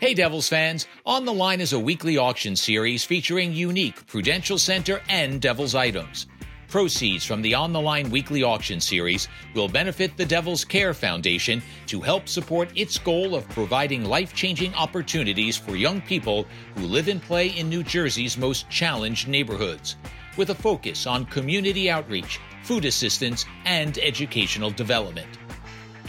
[0.00, 5.02] Hey Devils fans, On the Line is a weekly auction series featuring unique Prudential Center
[5.10, 6.26] and Devils items.
[6.68, 11.62] Proceeds from the On the Line weekly auction series will benefit the Devils Care Foundation
[11.84, 16.46] to help support its goal of providing life changing opportunities for young people
[16.76, 19.96] who live and play in New Jersey's most challenged neighborhoods,
[20.38, 25.28] with a focus on community outreach, food assistance, and educational development.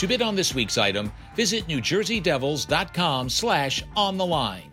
[0.01, 4.71] To bid on this week's item, visit NewJerseyDevils.com slash on the line.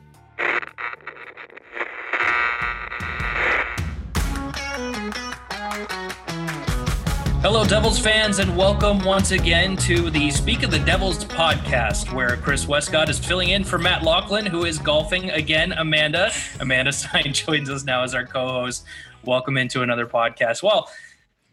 [7.43, 12.39] Hello, Devils fans, and welcome once again to the Speak of the Devils podcast, where
[12.39, 15.73] Chris Westcott is filling in for Matt Loughlin, who is golfing again.
[15.73, 18.87] Amanda, Amanda Stein joins us now as our co-host.
[19.27, 20.63] Welcome into another podcast.
[20.63, 20.89] Well,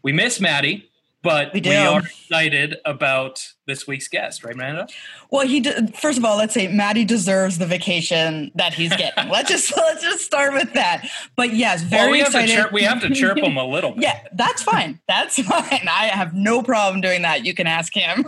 [0.02, 0.88] we miss Maddie,
[1.22, 4.86] but we, we are excited about this week's guest, right, Amanda?
[5.30, 9.28] Well, he de- first of all, let's say Maddie deserves the vacation that he's getting.
[9.28, 11.08] let's just let's just start with that.
[11.34, 12.50] But yes, very well, we excited.
[12.54, 13.92] Have chirp, we have to chirp him a little.
[13.92, 14.04] Bit.
[14.04, 15.00] yeah, that's fine.
[15.08, 15.88] That's fine.
[15.88, 17.44] I have no problem doing that.
[17.44, 18.24] You can ask him.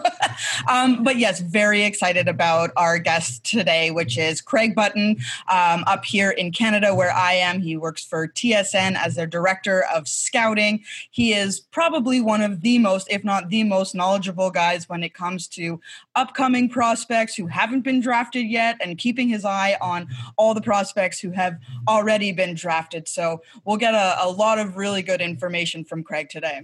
[0.68, 5.18] um, but yes, very excited about our guest today, which is Craig Button,
[5.50, 7.60] um, up here in Canada, where I am.
[7.60, 10.82] He works for TSN as their director of scouting.
[11.10, 15.14] He is probably one of the most, if not the most, knowledgeable guys when it
[15.14, 15.80] comes to
[16.14, 21.20] upcoming prospects who haven't been drafted yet and keeping his eye on all the prospects
[21.20, 23.06] who have already been drafted.
[23.08, 26.62] So we'll get a, a lot of really good information from Craig today.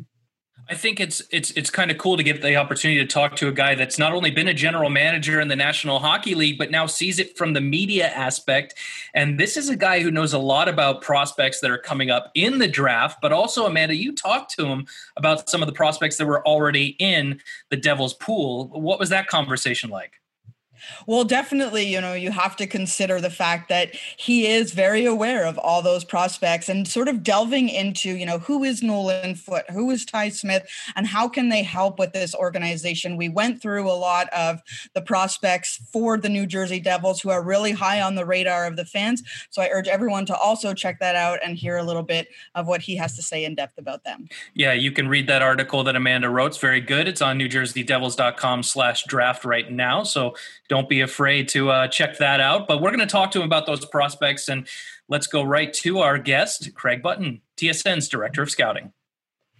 [0.69, 3.49] I think it's it's it's kind of cool to get the opportunity to talk to
[3.49, 6.71] a guy that's not only been a general manager in the National Hockey League, but
[6.71, 8.75] now sees it from the media aspect.
[9.15, 12.31] And this is a guy who knows a lot about prospects that are coming up
[12.35, 13.19] in the draft.
[13.21, 16.97] But also, Amanda, you talked to him about some of the prospects that were already
[16.99, 18.69] in the Devils pool.
[18.69, 20.21] What was that conversation like?
[21.07, 25.45] Well, definitely, you know, you have to consider the fact that he is very aware
[25.45, 29.71] of all those prospects and sort of delving into, you know, who is Nolan Foote,
[29.71, 33.17] who is Ty Smith, and how can they help with this organization.
[33.17, 34.61] We went through a lot of
[34.95, 38.77] the prospects for the New Jersey Devils who are really high on the radar of
[38.77, 39.23] the fans.
[39.51, 42.67] So I urge everyone to also check that out and hear a little bit of
[42.67, 44.29] what he has to say in depth about them.
[44.55, 46.49] Yeah, you can read that article that Amanda wrote.
[46.49, 47.09] It's very good.
[47.09, 50.03] It's on newjerseydevils.com slash draft right now.
[50.03, 50.35] So
[50.69, 52.67] don't be afraid to uh, check that out.
[52.67, 54.67] But we're going to talk to him about those prospects, and
[55.09, 58.93] let's go right to our guest, Craig Button, TSN's Director of Scouting.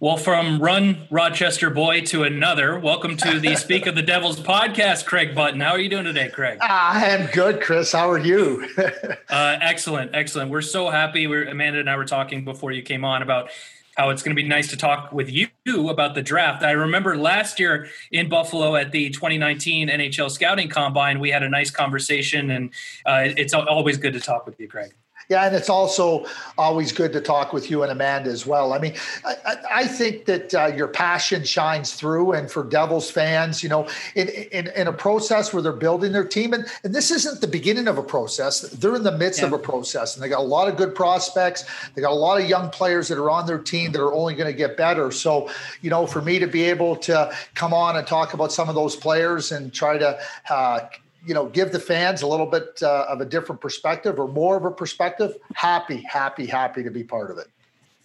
[0.01, 5.05] Well, from Run Rochester Boy to another, welcome to the Speak of the Devils podcast,
[5.05, 5.61] Craig Button.
[5.61, 6.59] How are you doing today, Craig?
[6.61, 7.93] I am good, Chris.
[7.93, 8.67] How are you?
[8.77, 10.51] uh, excellent, excellent.
[10.51, 11.27] We're so happy.
[11.27, 13.51] We're, Amanda and I were talking before you came on about
[13.95, 15.47] how it's going to be nice to talk with you
[15.89, 16.63] about the draft.
[16.63, 21.49] I remember last year in Buffalo at the 2019 NHL Scouting Combine, we had a
[21.49, 22.69] nice conversation, and
[23.05, 24.93] uh, it's always good to talk with you, Craig.
[25.27, 28.73] Yeah, and it's also always good to talk with you and Amanda as well.
[28.73, 28.93] I mean,
[29.25, 33.87] I, I think that uh, your passion shines through, and for Devils fans, you know,
[34.13, 37.47] in, in, in a process where they're building their team, and, and this isn't the
[37.47, 38.61] beginning of a process.
[38.61, 39.47] They're in the midst yeah.
[39.47, 41.65] of a process, and they got a lot of good prospects.
[41.95, 44.35] They got a lot of young players that are on their team that are only
[44.35, 45.09] going to get better.
[45.11, 45.49] So,
[45.81, 48.75] you know, for me to be able to come on and talk about some of
[48.75, 50.19] those players and try to
[50.51, 50.81] uh,
[51.25, 54.57] you know give the fans a little bit uh, of a different perspective or more
[54.57, 57.47] of a perspective happy happy happy to be part of it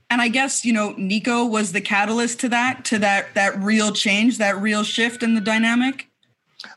[0.08, 3.92] and i guess you know nico was the catalyst to that to that that real
[3.92, 6.10] change that real shift in the dynamic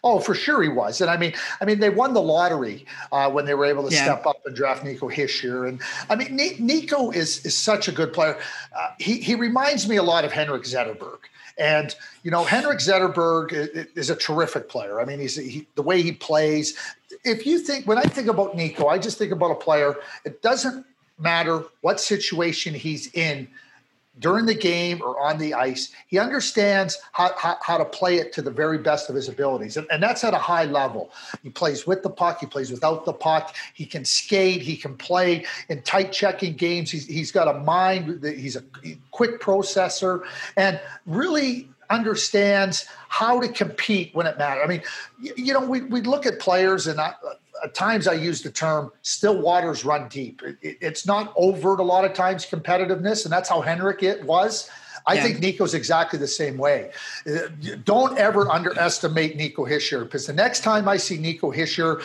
[0.02, 3.30] Oh, for sure he was, and I mean, I mean, they won the lottery uh,
[3.30, 4.04] when they were able to yeah.
[4.04, 8.14] step up and draft Nico Hischier, and I mean, Nico is is such a good
[8.14, 8.38] player.
[8.78, 11.20] Uh, he he reminds me a lot of Henrik Zetterberg.
[11.58, 15.00] And you know, Henrik Zetterberg is a terrific player.
[15.00, 16.78] I mean, he's he, the way he plays.
[17.24, 19.96] If you think when I think about Nico, I just think about a player.
[20.26, 20.86] It doesn't
[21.20, 23.48] matter what situation he's in
[24.20, 25.92] during the game or on the ice.
[26.08, 29.76] He understands how, how, how, to play it to the very best of his abilities.
[29.78, 31.12] And, and, that's at a high level.
[31.42, 33.56] He plays with the puck, he plays without the puck.
[33.74, 36.92] He can skate, he can play in tight checking games.
[36.92, 38.64] He's, he's got a mind, he's a
[39.12, 40.24] quick processor,
[40.58, 44.62] and really understands how to compete when it matters.
[44.64, 44.82] I mean,
[45.20, 47.14] you, know, we, we look at players and I,
[47.64, 50.42] at times I use the term still waters run deep.
[50.44, 54.24] It, it, it's not overt a lot of times competitiveness, and that's how Henrik it
[54.24, 54.70] was.
[55.06, 55.24] I yeah.
[55.24, 56.92] think Nico's exactly the same way.
[57.28, 57.50] Uh,
[57.84, 62.02] don't ever underestimate Nico Hischier because the next time I see Nico Hischier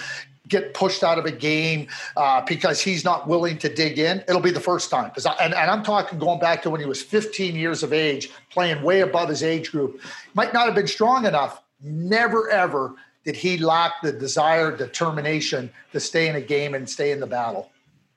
[0.49, 1.87] get pushed out of a game
[2.17, 5.09] uh, because he's not willing to dig in, it'll be the first time.
[5.09, 8.31] Because and, and I'm talking going back to when he was 15 years of age,
[8.51, 10.01] playing way above his age group.
[10.35, 11.63] Might not have been strong enough.
[11.81, 17.11] Never ever did he lack the desire, determination to stay in a game and stay
[17.11, 17.71] in the battle.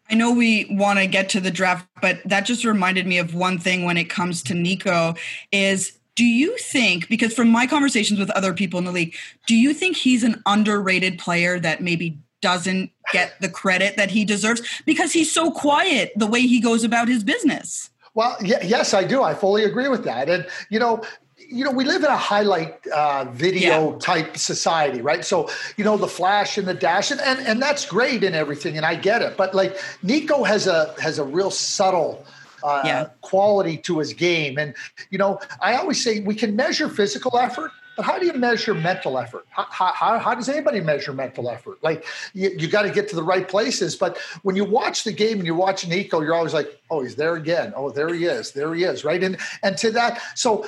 [0.10, 3.34] I know we want to get to the draft, but that just reminded me of
[3.34, 5.16] one thing when it comes to Nico
[5.52, 9.16] is do you think because from my conversations with other people in the league,
[9.48, 14.24] do you think he's an underrated player that maybe doesn't get the credit that he
[14.24, 17.90] deserves because he's so quiet the way he goes about his business?
[18.14, 19.24] Well, yes, I do.
[19.24, 20.30] I fully agree with that.
[20.30, 21.04] And, you know,
[21.40, 23.98] you know, we live in a highlight uh, video yeah.
[23.98, 25.26] type society, right?
[25.26, 28.78] So, you know, the flash and the dash, and, and and that's great and everything,
[28.78, 29.38] and I get it.
[29.38, 32.24] But like Nico has a has a real subtle
[32.64, 33.10] uh, yeah.
[33.22, 34.74] quality to his game, and
[35.10, 38.74] you know, I always say we can measure physical effort, but how do you measure
[38.74, 39.46] mental effort?
[39.50, 41.84] How, how, how does anybody measure mental effort?
[41.84, 43.96] Like you, you got to get to the right places.
[43.96, 47.16] But when you watch the game and you watch Nico, you're always like, oh, he's
[47.16, 47.74] there again.
[47.76, 48.52] Oh, there he is.
[48.52, 49.04] There he is.
[49.04, 49.22] Right.
[49.24, 50.66] And and to that, so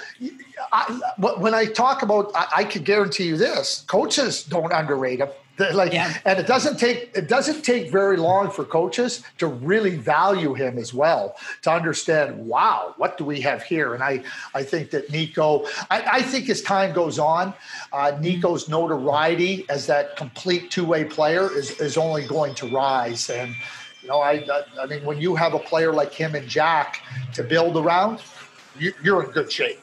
[0.71, 0.99] I,
[1.37, 5.93] when I talk about, I, I can guarantee you this: coaches don't underrate him like
[5.93, 6.17] yeah.
[6.25, 10.77] and it doesn't take it doesn't take very long for coaches to really value him
[10.77, 13.93] as well to understand wow what do we have here?
[13.93, 14.23] And i
[14.55, 17.53] i think that nico i, I think as time goes on
[17.91, 23.29] uh, nico's notoriety as that complete two-way player is is only going to rise.
[23.29, 23.53] And
[24.01, 24.43] you know i
[24.81, 27.01] i mean when you have a player like him and jack
[27.33, 28.21] to build around
[28.77, 29.79] you, you're in good shape.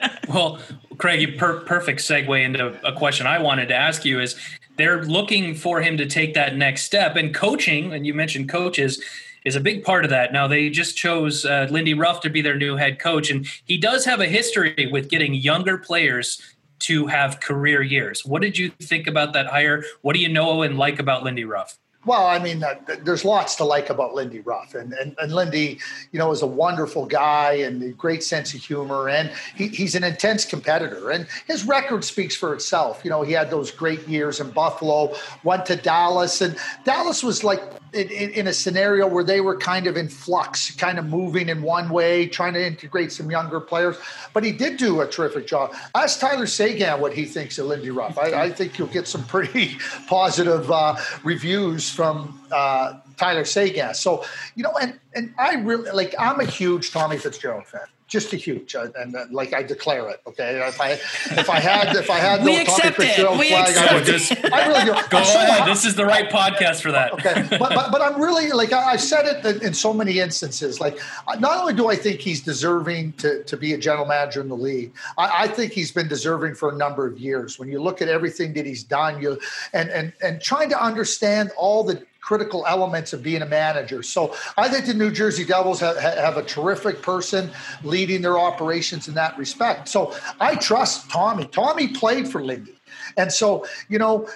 [0.28, 0.60] Well,
[0.98, 4.36] Craig, per- perfect segue into a question I wanted to ask you is
[4.76, 7.16] they're looking for him to take that next step.
[7.16, 9.02] And coaching, and you mentioned coaches,
[9.44, 10.32] is a big part of that.
[10.32, 13.76] Now they just chose uh, Lindy Ruff to be their new head coach, and he
[13.76, 16.40] does have a history with getting younger players
[16.80, 18.24] to have career years.
[18.24, 19.84] What did you think about that hire?
[20.02, 21.78] What do you know and like about Lindy Ruff?
[22.06, 25.80] Well, I mean, uh, there's lots to like about Lindy Ruff, and, and and Lindy,
[26.12, 29.94] you know, is a wonderful guy and a great sense of humor, and he, he's
[29.94, 33.00] an intense competitor, and his record speaks for itself.
[33.04, 37.42] You know, he had those great years in Buffalo, went to Dallas, and Dallas was
[37.42, 37.62] like
[37.94, 41.62] in, in, a scenario where they were kind of in flux, kind of moving in
[41.62, 43.96] one way, trying to integrate some younger players.
[44.32, 45.74] But he did do a terrific job.
[45.94, 48.18] Ask Tyler Seguin what he thinks of Lindy Ruff.
[48.18, 49.76] I, I think you'll get some pretty
[50.08, 53.94] positive uh, reviews from uh, Tyler Seguin.
[53.94, 54.24] So,
[54.54, 56.14] you know, and and I really like.
[56.18, 60.08] I'm a huge Tommy Fitzgerald fan just a huge, uh, and uh, like I declare
[60.10, 60.20] it.
[60.26, 64.04] Okay, if I if I had if I had no Tommy Fitzgerald flag, I would
[64.04, 64.84] just I really.
[65.10, 65.58] Go I'm ahead.
[65.60, 67.12] So, this is the right podcast for that.
[67.14, 70.80] Okay, but but, but I'm really like I, have said it in so many instances.
[70.80, 70.98] Like
[71.38, 74.56] not only do I think he's deserving to to be a general manager in the
[74.56, 77.58] league, I, I think he's been deserving for a number of years.
[77.58, 79.40] When you look at everything that he's done, you
[79.72, 84.02] and and and trying to understand all the critical elements of being a manager.
[84.02, 87.50] So I think the New Jersey Devils have, have, a terrific person
[87.82, 89.88] leading their operations in that respect.
[89.90, 91.44] So I trust Tommy.
[91.44, 92.78] Tommy played for Lindy.
[93.18, 94.26] And so, you know,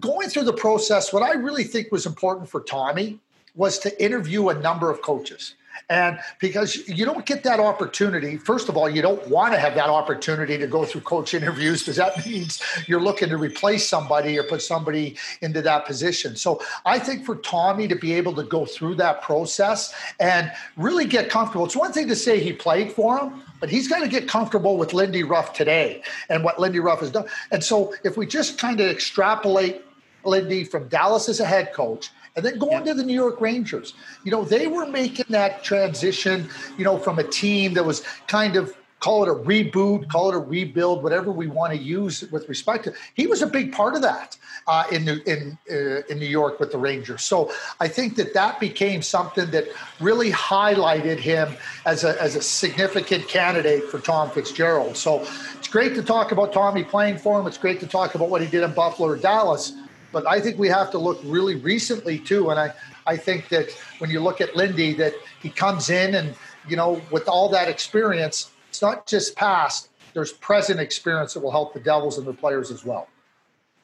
[0.00, 3.20] going through the process, what I really think was important for Tommy
[3.54, 5.56] was to interview a number of coaches.
[5.88, 9.74] And because you don't get that opportunity, first of all, you don't want to have
[9.74, 14.38] that opportunity to go through coach interviews because that means you're looking to replace somebody
[14.38, 16.36] or put somebody into that position.
[16.36, 21.06] So I think for Tommy to be able to go through that process and really
[21.06, 24.08] get comfortable, it's one thing to say he played for him, but he's got to
[24.08, 27.26] get comfortable with Lindy Ruff today and what Lindy Ruff has done.
[27.50, 29.82] And so if we just kind of extrapolate
[30.24, 32.92] Lindy from Dallas as a head coach and then going yeah.
[32.92, 33.94] to the New York Rangers.
[34.24, 38.56] You know, they were making that transition, you know, from a team that was kind
[38.56, 42.48] of call it a reboot, call it a rebuild, whatever we want to use with
[42.48, 42.92] respect to.
[43.14, 46.60] He was a big part of that uh, in New, in uh, in New York
[46.60, 47.22] with the Rangers.
[47.22, 49.68] So I think that that became something that
[50.00, 51.56] really highlighted him
[51.86, 54.96] as a as a significant candidate for Tom Fitzgerald.
[54.96, 55.26] So
[55.58, 57.46] it's great to talk about Tommy playing for him.
[57.46, 59.72] It's great to talk about what he did in Buffalo or Dallas.
[60.12, 62.50] But I think we have to look really recently too.
[62.50, 62.72] And I,
[63.06, 66.34] I think that when you look at Lindy, that he comes in and,
[66.68, 71.52] you know, with all that experience, it's not just past, there's present experience that will
[71.52, 73.08] help the Devils and the players as well.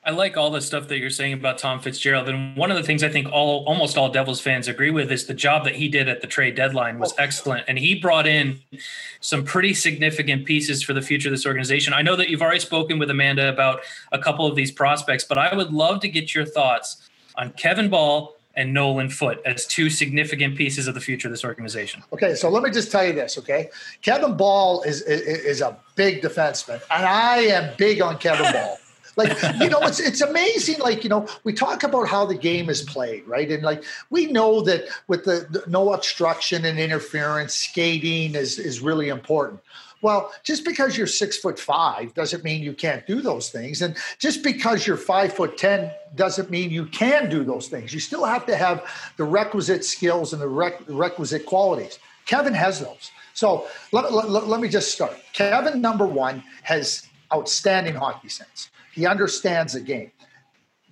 [0.06, 2.28] I like all the stuff that you're saying about Tom Fitzgerald.
[2.28, 5.26] And one of the things I think all almost all Devils fans agree with is
[5.26, 7.16] the job that he did at the trade deadline was oh.
[7.18, 7.64] excellent.
[7.66, 8.60] And he brought in
[9.20, 11.92] some pretty significant pieces for the future of this organization.
[11.92, 13.80] I know that you've already spoken with Amanda about
[14.12, 17.90] a couple of these prospects, but I would love to get your thoughts on Kevin
[17.90, 22.04] Bahl and Nolan Foote as two significant pieces of the future of this organization.
[22.12, 23.70] Okay, so let me just tell you this, okay?
[24.02, 28.78] Kevin Bahl is, is, is a big defenseman, and I am big on Kevin Bahl.
[29.16, 29.30] Like,
[29.60, 30.78] you know, it's it's amazing.
[30.78, 33.50] Like, you know, we talk about how the game is played, right?
[33.50, 38.80] And like we know that with the, the no obstruction and interference, skating is is
[38.80, 39.60] really important.
[40.02, 43.80] Well, just because you're six foot five doesn't mean you can't do those things.
[43.82, 47.94] And just because you're five foot 10 doesn't mean you can do those things.
[47.94, 51.98] You still have to have the requisite skills and the requisite qualities.
[52.26, 53.10] Kevin has those.
[53.32, 55.16] So let, let, let me just start.
[55.32, 58.70] Kevin, number one, has outstanding hockey sense.
[58.96, 60.10] He understands the game.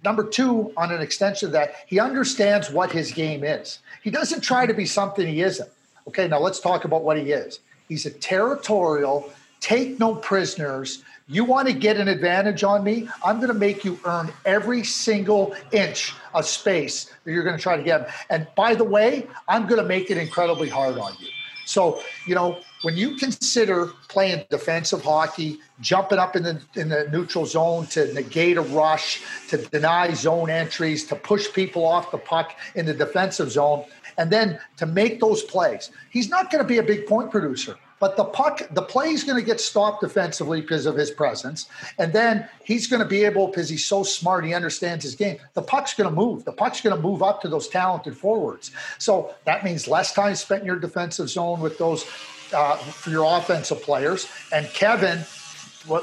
[0.04, 3.78] Number two, on an extension of that, he understands what his game is.
[4.02, 5.70] He doesn't try to be something he isn't.
[6.06, 7.61] Okay, now let's talk about what he is.
[7.88, 11.02] He's a territorial, take no prisoners.
[11.28, 13.08] You want to get an advantage on me?
[13.25, 17.62] I'm going to make you earn every single inch of space that you're going to
[17.62, 18.11] try to get.
[18.28, 21.28] And by the way, I'm going to make it incredibly hard on you.
[21.64, 27.08] So, you know, when you consider playing defensive hockey, jumping up in the in the
[27.10, 32.18] neutral zone to negate a rush, to deny zone entries, to push people off the
[32.18, 33.84] puck in the defensive zone,
[34.18, 35.90] and then to make those plays.
[36.10, 39.24] He's not going to be a big point producer, but the puck, the play is
[39.24, 41.70] going to get stopped defensively because of his presence.
[41.98, 45.38] And then he's going to be able, because he's so smart, he understands his game.
[45.54, 46.44] The puck's going to move.
[46.44, 48.72] The puck's going to move up to those talented forwards.
[48.98, 52.04] So that means less time spent in your defensive zone with those
[52.52, 54.28] uh, for your offensive players.
[54.52, 55.20] And Kevin,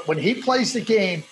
[0.06, 1.24] when he plays the game,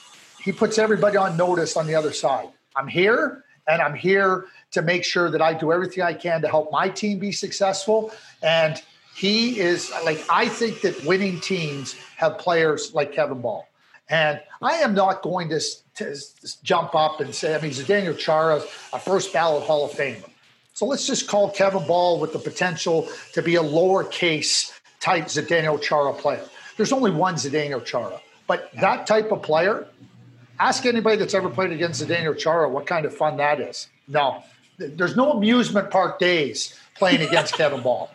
[0.43, 2.49] he puts everybody on notice on the other side.
[2.76, 6.49] I'm here and I'm here to make sure that I do everything I can to
[6.49, 8.12] help my team be successful.
[8.43, 8.81] And
[9.14, 13.67] he is like, I think that winning teams have players like Kevin Bahl.
[14.09, 15.61] And I am not going to,
[15.97, 16.17] to
[16.62, 18.62] jump up and say, I mean, he's a Daniel Chara,
[18.93, 20.29] a first ballot Hall of Famer.
[20.73, 25.80] So let's just call Kevin Bahl with the potential to be a lowercase type Zdeno
[25.80, 26.45] Chara player.
[26.76, 29.87] There's only one Zdeno Chara, but that type of player,
[30.59, 33.88] ask anybody that's ever played against Zdeno Chara what kind of fun that is.
[34.07, 34.45] No,
[34.78, 38.11] there's no amusement park days playing against Kevin Bahl.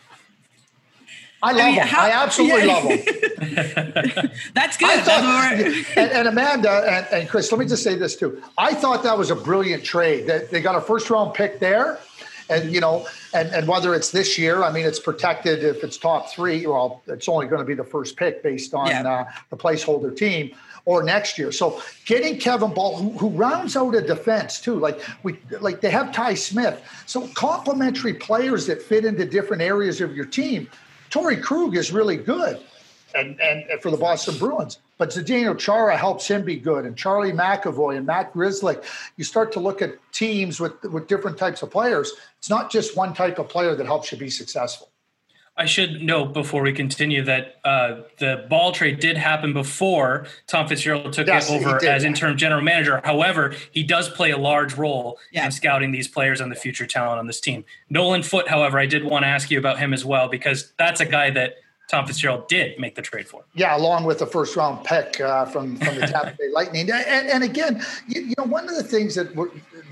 [1.43, 1.87] I love I mean, him.
[1.87, 2.73] How, I absolutely yeah.
[2.73, 4.31] love him.
[4.53, 5.03] That's good.
[5.03, 8.41] Thought, and, and, Amanda and, and, Chris, let me just say this too.
[8.57, 10.25] I thought that was a brilliant trade.
[10.27, 11.99] That they got a first round pick there,
[12.49, 15.97] and you know, and, and whether it's this year, I mean, it's protected if it's
[15.97, 16.65] top three.
[16.65, 19.07] Well, it's only going to be the first pick based on yeah.
[19.07, 21.51] uh, the placeholder team or next year.
[21.51, 25.89] So getting Kevin Bahl, who, who, rounds out a defense too, like we like they
[25.89, 26.81] have Ty Smith.
[27.05, 30.69] So complementary players that fit into different areas of your team.
[31.09, 32.61] Torey Krug is really good,
[33.13, 34.79] and and for the Boston Bruins.
[34.97, 38.83] But Zdeno Chara helps him be good, and Charlie McAvoy and Matt Grzelcyk.
[39.17, 42.13] You start to look at teams with with different types of players.
[42.37, 44.89] It's not just one type of player that helps you be successful.
[45.57, 50.67] I should note before we continue that uh, the Bahl trade did happen before Tom
[50.67, 52.99] Fitzgerald took yes, it over as interim general manager.
[53.05, 55.45] However, he does play a large role yeah.
[55.45, 57.63] in scouting these players and the future talent on this team.
[57.89, 60.99] Nolan Foote, however, I did want to ask you about him as well because that's
[60.99, 61.55] a guy that
[61.87, 63.43] Tom Fitzgerald did make the trade for.
[63.53, 66.89] Yeah, along with the first round pick uh, from from the Tampa Bay Lightning.
[66.89, 69.35] And, and again, you, you, know, one of the things that,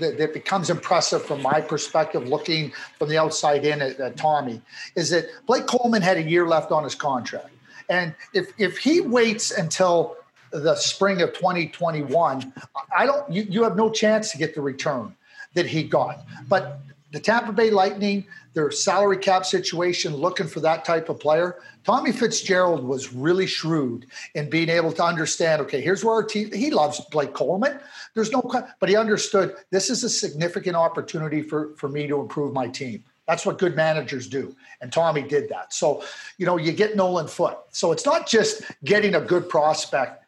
[0.00, 4.60] that, that becomes impressive from my perspective, looking from the outside in at, at Tommy,
[4.96, 7.50] is that Blake Coleman had a year left on his contract,
[7.88, 10.16] and if if he waits until
[10.50, 12.52] the spring of 2021,
[12.96, 13.30] I don't.
[13.30, 15.14] You, you have no chance to get the return
[15.54, 16.24] that he got.
[16.48, 16.80] But
[17.12, 21.60] the Tampa Bay Lightning, their salary cap situation, looking for that type of player.
[21.84, 25.60] Tommy Fitzgerald was really shrewd in being able to understand.
[25.62, 26.50] Okay, here's where our team.
[26.52, 27.78] He loves Blake Coleman.
[28.14, 28.42] There's no,
[28.78, 33.04] but he understood this is a significant opportunity for for me to improve my team.
[33.26, 34.54] That's what good managers do.
[34.80, 35.72] And Tommy did that.
[35.72, 36.04] So,
[36.36, 37.58] you know, you get Nolan Foote.
[37.70, 40.24] So it's not just getting a good prospect,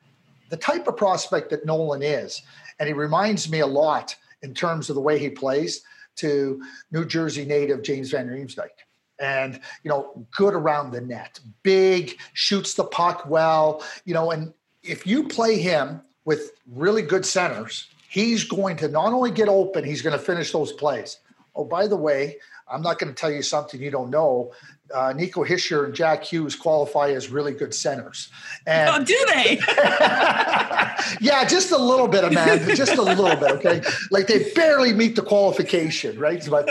[0.49, 2.43] the type of prospect that Nolan is.
[2.79, 5.83] And he reminds me a lot in terms of the way he plays
[6.17, 8.71] to New Jersey native James Van Riemsdyk.
[9.19, 14.53] And, you know, good around the net, big, shoots the puck well, you know, and
[14.83, 19.85] if you play him with really good centers, he's going to not only get open,
[19.85, 21.19] he's going to finish those plays.
[21.55, 22.37] Oh, by the way,
[22.69, 24.53] I'm not going to tell you something you don't know.
[24.95, 28.29] Uh, Nico Hischier and Jack Hughes qualify as really good centers.
[28.67, 29.59] And oh, do they?
[31.21, 33.51] yeah, just a little bit, Amanda, just a little bit.
[33.53, 36.47] Okay, like they barely meet the qualification, right?
[36.49, 36.69] But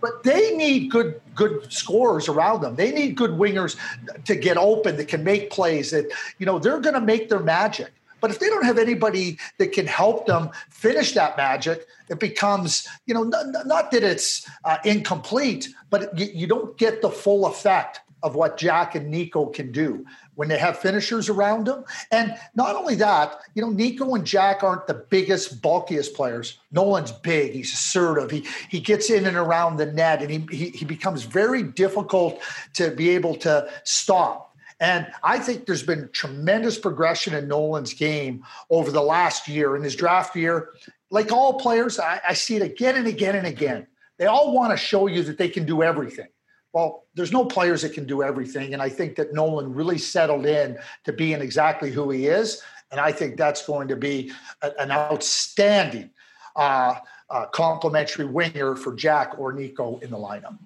[0.00, 2.76] but they need good good scorers around them.
[2.76, 3.76] They need good wingers
[4.24, 5.92] to get open that can make plays.
[5.92, 7.92] That you know they're going to make their magic.
[8.22, 12.88] But if they don't have anybody that can help them finish that magic, it becomes,
[13.04, 18.00] you know, not, that it's uh, incomplete, but you, you, don't get the full effect
[18.22, 21.84] of what Jack and Nico can do when they have finishers around them.
[22.12, 26.58] And not only that, you know, Nico and Jack aren't the biggest, bulkiest players.
[26.70, 30.70] Nolan's big, he's assertive, he he gets in and around the net, and he he,
[30.70, 32.40] he becomes very difficult
[32.74, 34.51] to be able to stop.
[34.82, 39.76] And I think there's been tremendous progression in Nolan's game over the last year.
[39.76, 40.70] In his draft year,
[41.08, 43.86] like all players, I, I see it again and again and again.
[44.18, 46.26] They all want to show you that they can do everything.
[46.72, 48.72] Well, there's no players that can do everything.
[48.72, 52.60] And I think that Nolan really settled in to being exactly who he is.
[52.90, 56.10] And I think that's going to be a, an outstanding
[56.56, 56.96] uh,
[57.30, 60.58] uh, complementary winger for Jack or Nico in the lineup.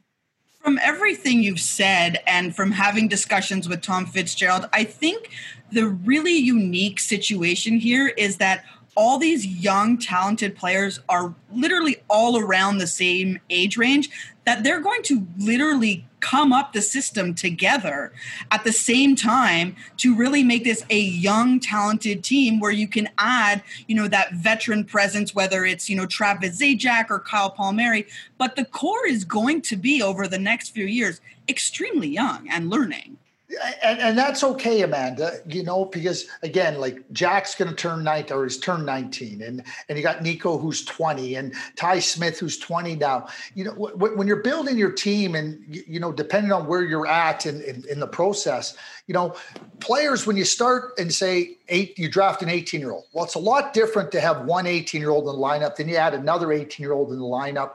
[0.61, 5.31] From everything you've said and from having discussions with Tom Fitzgerald, I think
[5.71, 8.65] the really unique situation here is that
[8.97, 14.09] all these young, talented players are literally all around the same age range
[14.45, 18.13] that they're going to literally come up the system together
[18.51, 23.09] at the same time to really make this a young talented team where you can
[23.19, 28.07] add you know that veteran presence whether it's you know Travis Zajac or Kyle Palmieri.
[28.39, 32.71] But the core is going to be over the next few years extremely young and
[32.71, 33.19] learning
[33.83, 35.39] and, and that's okay, Amanda.
[35.47, 39.63] You know, because again, like Jack's going to turn 19 or he's turned 19, and
[39.89, 43.29] and you got Nico who's 20, and Ty Smith who's 20 now.
[43.55, 47.07] You know, w- when you're building your team, and you know, depending on where you're
[47.07, 48.77] at in, in, in the process,
[49.07, 49.35] you know,
[49.81, 53.05] players when you start and say eight, you draft an 18 year old.
[53.13, 55.89] Well, it's a lot different to have one 18 year old in the lineup, then
[55.89, 57.75] you add another 18 year old in the lineup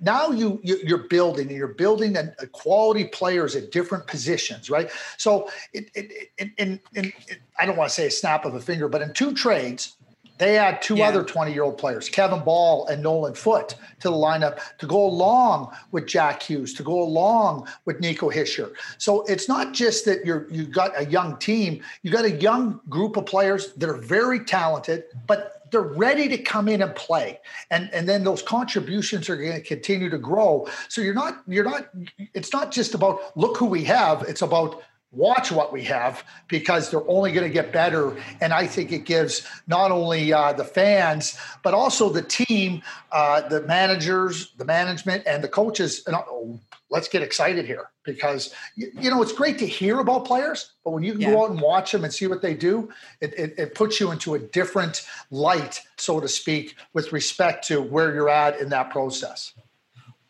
[0.00, 4.70] now you, you are building and you're building a, a, quality players at different positions
[4.70, 7.12] right so it, it, it, in, in,
[7.58, 9.96] i don't want to say a snap of a finger but in two trades
[10.38, 11.08] they had two yeah.
[11.08, 15.06] other 20 year old players kevin bahl and nolan foote to the lineup to go
[15.06, 20.24] along with jack hughes to go along with nico hischier so it's not just that
[20.24, 23.98] you're you got a young team you got a young group of players that are
[23.98, 27.40] very talented but they're ready to come in and play.
[27.70, 30.68] And and then those contributions are going to continue to grow.
[30.88, 31.88] So you're not you're not
[32.34, 34.82] it's not just about look who we have it's about
[35.12, 38.16] watch what we have because they're only going to get better.
[38.40, 42.82] And i think it gives not only uh, the fans but also the team
[43.12, 46.02] uh, the managers the management and the coaches.
[46.06, 46.60] And oh,
[46.90, 51.02] let's get excited here because you know it's great to hear about players but when
[51.02, 51.32] you can yeah.
[51.32, 52.88] go out and watch them and see what they do
[53.20, 57.82] it, it, it, puts you into a different light so to speak with respect to
[57.82, 59.52] where you're at in that process.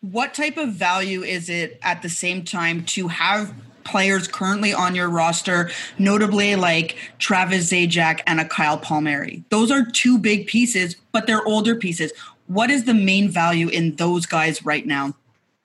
[0.01, 3.53] What type of value is it at the same time to have
[3.87, 9.42] players currently on your roster, notably like Travis Zajac and a Kyle Palmieri.
[9.51, 12.12] Those are two big pieces, but they're older pieces.
[12.49, 15.14] What is the main value in those guys right now?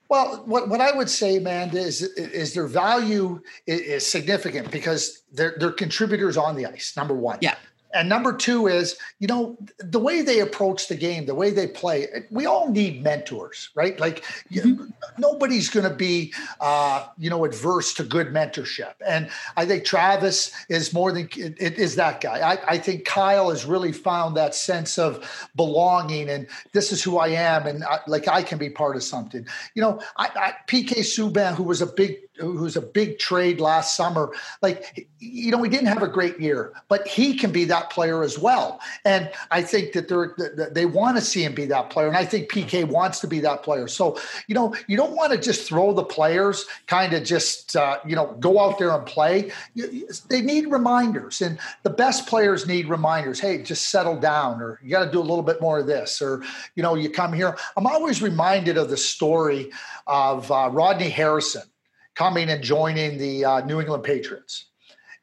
[0.08, 5.22] Well, what, what I would say, Amanda, is is their value is, is significant because
[5.32, 6.94] they're they're contributors on the ice.
[6.96, 7.54] Number one, yeah.
[7.94, 11.66] And number two is, you know, the way they approach the game, the way they
[11.66, 12.08] play.
[12.30, 13.98] We all need mentors, right?
[13.98, 14.86] Like mm-hmm.
[15.18, 18.94] nobody's going to be, uh, you know, adverse to good mentorship.
[19.06, 22.52] And I think Travis is more than it is that guy.
[22.52, 27.18] I, I think Kyle has really found that sense of belonging, and this is who
[27.18, 29.46] I am, and I, like I can be part of something.
[29.74, 33.96] You know, I, I, PK Subban, who was a big who's a big trade last
[33.96, 34.32] summer.
[34.62, 38.22] Like, you know, he didn't have a great year, but he can be that player
[38.22, 38.80] as well.
[39.04, 40.34] And I think that they're
[40.72, 43.40] they want to see him be that player, and I think PK wants to be
[43.40, 43.88] that player.
[43.88, 47.98] So, you know, you don't want to just throw the players, kind of just uh,
[48.06, 49.50] you know go out there and play.
[50.28, 53.40] They need reminders, and the best players need reminders.
[53.40, 56.20] Hey, just settle down, or you got to do a little bit more of this,
[56.22, 56.42] or
[56.74, 57.56] you know, you come here.
[57.76, 59.70] I'm always reminded of the story
[60.06, 61.62] of uh, Rodney Harrison
[62.14, 64.66] coming and joining the uh, New England Patriots.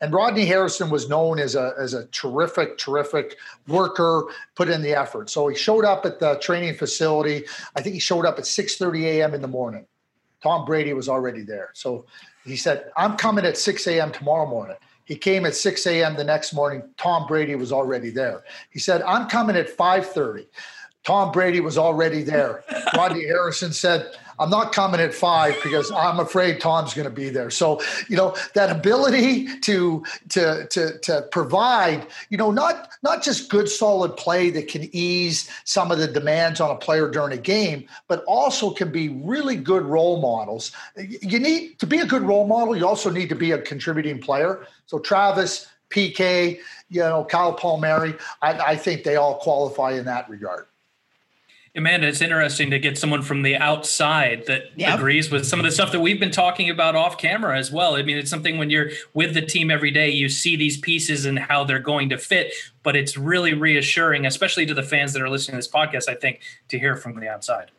[0.01, 4.93] And Rodney Harrison was known as a, as a terrific, terrific worker, put in the
[4.93, 5.29] effort.
[5.29, 7.45] So he showed up at the training facility.
[7.75, 9.33] I think he showed up at 6:30 a.m.
[9.33, 9.85] in the morning.
[10.41, 11.71] Tom Brady was already there.
[11.73, 12.05] So
[12.45, 14.11] he said, I'm coming at 6 a.m.
[14.11, 14.77] tomorrow morning.
[15.03, 16.15] He came at 6 a.m.
[16.15, 16.83] the next morning.
[16.97, 18.43] Tom Brady was already there.
[18.69, 20.45] He said, I'm coming at five 5:30.
[21.03, 22.63] Tom Brady was already there.
[22.95, 27.29] Rodney Harrison said, I'm not coming at five because I'm afraid Tom's going to be
[27.29, 27.49] there.
[27.49, 33.49] So, you know, that ability to to to to provide, you know, not not just
[33.49, 37.41] good solid play that can ease some of the demands on a player during a
[37.41, 40.71] game, but also can be really good role models.
[40.95, 44.19] You need to be a good role model, you also need to be a contributing
[44.19, 44.65] player.
[44.85, 50.29] So Travis, PK, you know, Kyle Palmieri, I, I think they all qualify in that
[50.29, 50.65] regard.
[51.75, 54.97] Amanda, it's interesting to get someone from the outside that yep.
[54.97, 57.95] agrees with some of the stuff that we've been talking about off camera as well.
[57.95, 61.25] I mean, it's something when you're with the team every day, you see these pieces
[61.25, 65.21] and how they're going to fit, but it's really reassuring, especially to the fans that
[65.21, 67.71] are listening to this podcast, I think, to hear from the outside.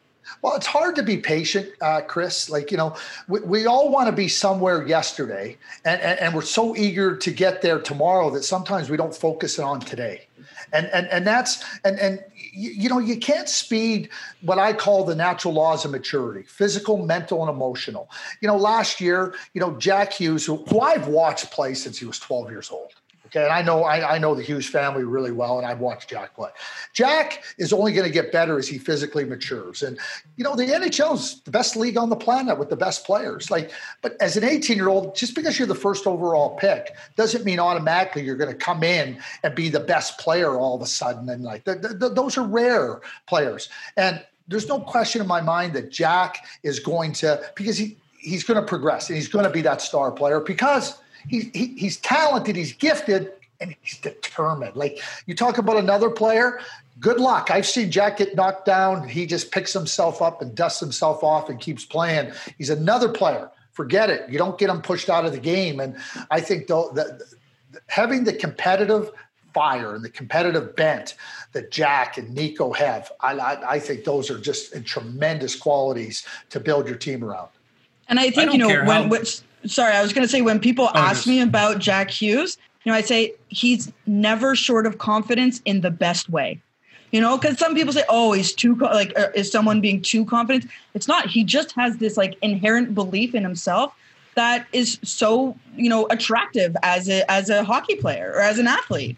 [0.42, 2.48] Well, it's hard to be patient, uh, Chris.
[2.48, 2.96] Like, you know,
[3.28, 7.30] we, we all want to be somewhere yesterday, and, and, and we're so eager to
[7.30, 10.26] get there tomorrow that sometimes we don't focus on today
[10.72, 14.08] and and and that's and and you, you know you can't speed
[14.42, 18.10] what I call the natural laws of maturity, physical, mental, and emotional.
[18.40, 22.06] You know, last year, you know, Jack Hughes, who, who I've watched play since he
[22.06, 22.92] was 12 years old.
[23.30, 26.10] Okay, and I know I, I know the Hughes family really well, and I've watched
[26.10, 26.50] Jack play.
[26.92, 29.98] Jack is only going to get better as he physically matures, and
[30.36, 33.48] you know the NHL is the best league on the planet with the best players.
[33.48, 33.70] Like,
[34.02, 37.60] but as an 18 year old, just because you're the first overall pick doesn't mean
[37.60, 41.28] automatically you're going to come in and be the best player all of a sudden.
[41.28, 45.74] And like, the, the, those are rare players, and there's no question in my mind
[45.74, 49.50] that Jack is going to because he he's going to progress and he's going to
[49.50, 54.76] be that star player because he, he, he's talented, he's gifted, and he's determined.
[54.76, 56.60] Like you talk about another player,
[56.98, 57.50] good luck.
[57.50, 59.08] I've seen Jack get knocked down.
[59.08, 62.32] He just picks himself up and dusts himself off and keeps playing.
[62.58, 63.50] He's another player.
[63.72, 64.28] Forget it.
[64.30, 65.80] You don't get him pushed out of the game.
[65.80, 65.96] And
[66.30, 67.22] I think though that
[67.86, 69.10] having the competitive
[69.54, 71.14] fire and the competitive bent
[71.52, 76.60] that Jack and Nico have, I, I, I think those are just tremendous qualities to
[76.60, 77.48] build your team around.
[78.08, 80.42] And I think I you know when how- which sorry, I was going to say
[80.42, 84.86] when people oh, ask me about Jack Hughes, you know, I say he's never short
[84.86, 86.60] of confidence in the best way.
[87.12, 90.24] You know, because some people say, "Oh, he's too like uh, is someone being too
[90.24, 91.26] confident?" It's not.
[91.26, 93.92] He just has this like inherent belief in himself
[94.36, 98.68] that is so you know attractive as a as a hockey player or as an
[98.68, 99.16] athlete.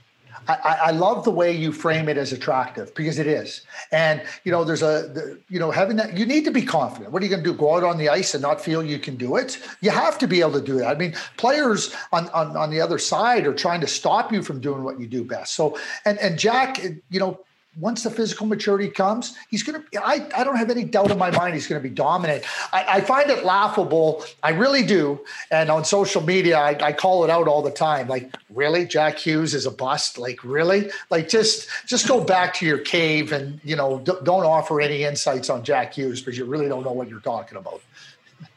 [0.48, 3.62] I, I, love the way you frame it as attractive because it is.
[3.92, 6.16] And you know, there's a the, you know having that.
[6.16, 7.12] You need to be confident.
[7.12, 7.57] What are you going to do?
[7.57, 9.59] Go out on the ice and not feel you can do it?
[9.81, 10.88] You have to be able to do that.
[10.88, 14.61] I mean, players on on, on the other side are trying to stop you from
[14.61, 15.55] doing what you do best.
[15.55, 17.40] So, and and Jack, you know,
[17.78, 21.18] once the physical maturity comes, he's going to, I, I don't have any doubt in
[21.18, 22.44] my mind he's going to be dominant.
[22.72, 24.24] I, I, find it laughable.
[24.42, 25.20] I really do.
[25.50, 28.08] And on social media, I, I, call it out all the time.
[28.08, 28.85] Like, really?
[28.85, 30.18] Jack Hughes is a bust?
[30.18, 30.90] Like, really?
[31.11, 35.04] Like, just, just go back to your cave and, you know, d- don't offer any
[35.04, 37.80] insights on Jack Hughes because you really don't know what you're talking about.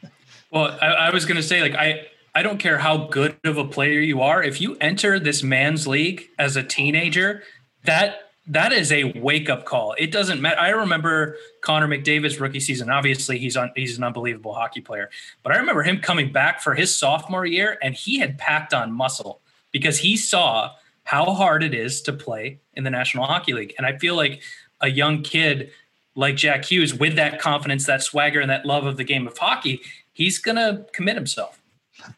[0.50, 3.56] well, I, I was going to say, like, I, I don't care how good of
[3.56, 4.42] a player you are.
[4.42, 7.42] If you enter this man's league as a teenager,
[7.84, 9.94] that that is a wake up call.
[9.98, 10.60] It doesn't matter.
[10.60, 12.90] I remember Connor McDavid's rookie season.
[12.90, 15.10] Obviously, he's on he's an unbelievable hockey player.
[15.42, 18.92] But I remember him coming back for his sophomore year and he had packed on
[18.92, 19.40] muscle
[19.72, 20.72] because he saw
[21.04, 23.74] how hard it is to play in the National Hockey League.
[23.78, 24.42] And I feel like
[24.80, 25.70] a young kid
[26.14, 29.36] like Jack Hughes with that confidence, that swagger and that love of the game of
[29.36, 29.80] hockey,
[30.12, 31.55] he's going to commit himself.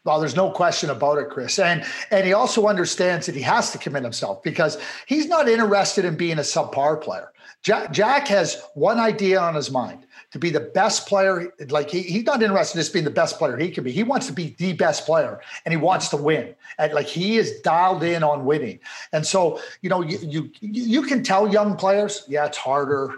[0.03, 1.59] Well, there's no question about it, Chris.
[1.59, 6.05] And and he also understands that he has to commit himself because he's not interested
[6.05, 7.31] in being a subpar player.
[7.61, 11.51] Jack, Jack has one idea on his mind to be the best player.
[11.69, 13.91] Like he, he's not interested in just being the best player he can be.
[13.91, 16.55] He wants to be the best player and he wants to win.
[16.77, 18.79] And like he is dialed in on winning.
[19.11, 23.15] And so, you know, you you you can tell young players, yeah, it's harder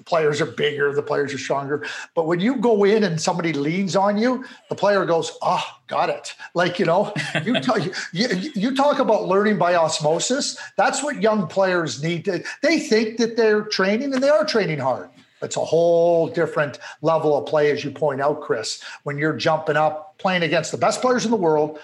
[0.00, 1.84] the players are bigger, the players are stronger.
[2.14, 6.08] But when you go in and somebody leans on you, the player goes, "Oh, got
[6.08, 7.12] it." Like you know,
[7.44, 7.80] you talk,
[8.14, 10.56] you, you talk about learning by osmosis.
[10.78, 12.42] That's what young players need to.
[12.62, 15.10] They think that they're training, and they are training hard.
[15.42, 18.82] It's a whole different level of play, as you point out, Chris.
[19.02, 21.78] When you're jumping up, playing against the best players in the world,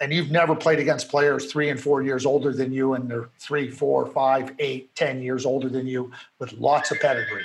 [0.00, 3.28] and you've never played against players three and four years older than you, and they're
[3.38, 7.44] three, four, five, eight, ten years older than you with lots of pedigree.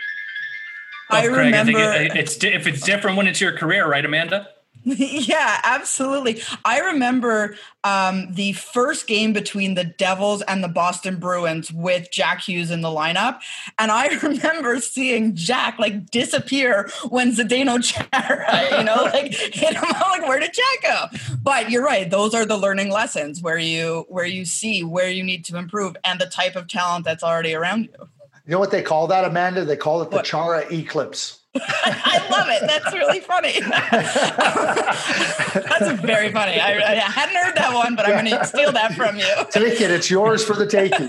[1.14, 4.04] I Craig, remember I think it, it's if it's different when it's your career, right,
[4.04, 4.48] Amanda?
[4.86, 6.42] yeah, absolutely.
[6.66, 12.42] I remember um, the first game between the Devils and the Boston Bruins with Jack
[12.42, 13.40] Hughes in the lineup,
[13.80, 19.84] and I remember seeing Jack like disappear when Zdeno Chara, you know, like hit him.
[19.86, 21.18] I'm like, where did Jack go?
[21.42, 25.24] But you're right; those are the learning lessons where you where you see where you
[25.24, 28.10] need to improve and the type of talent that's already around you.
[28.46, 29.64] You know what they call that, Amanda?
[29.64, 30.26] They call it the what?
[30.26, 31.40] Chara eclipse.
[31.56, 32.68] I love it.
[32.68, 33.60] That's really funny.
[35.70, 36.60] That's very funny.
[36.60, 39.32] I, I, hadn't heard that one, but I'm going to steal that from you.
[39.52, 39.92] Take it.
[39.92, 41.08] It's yours for the taking.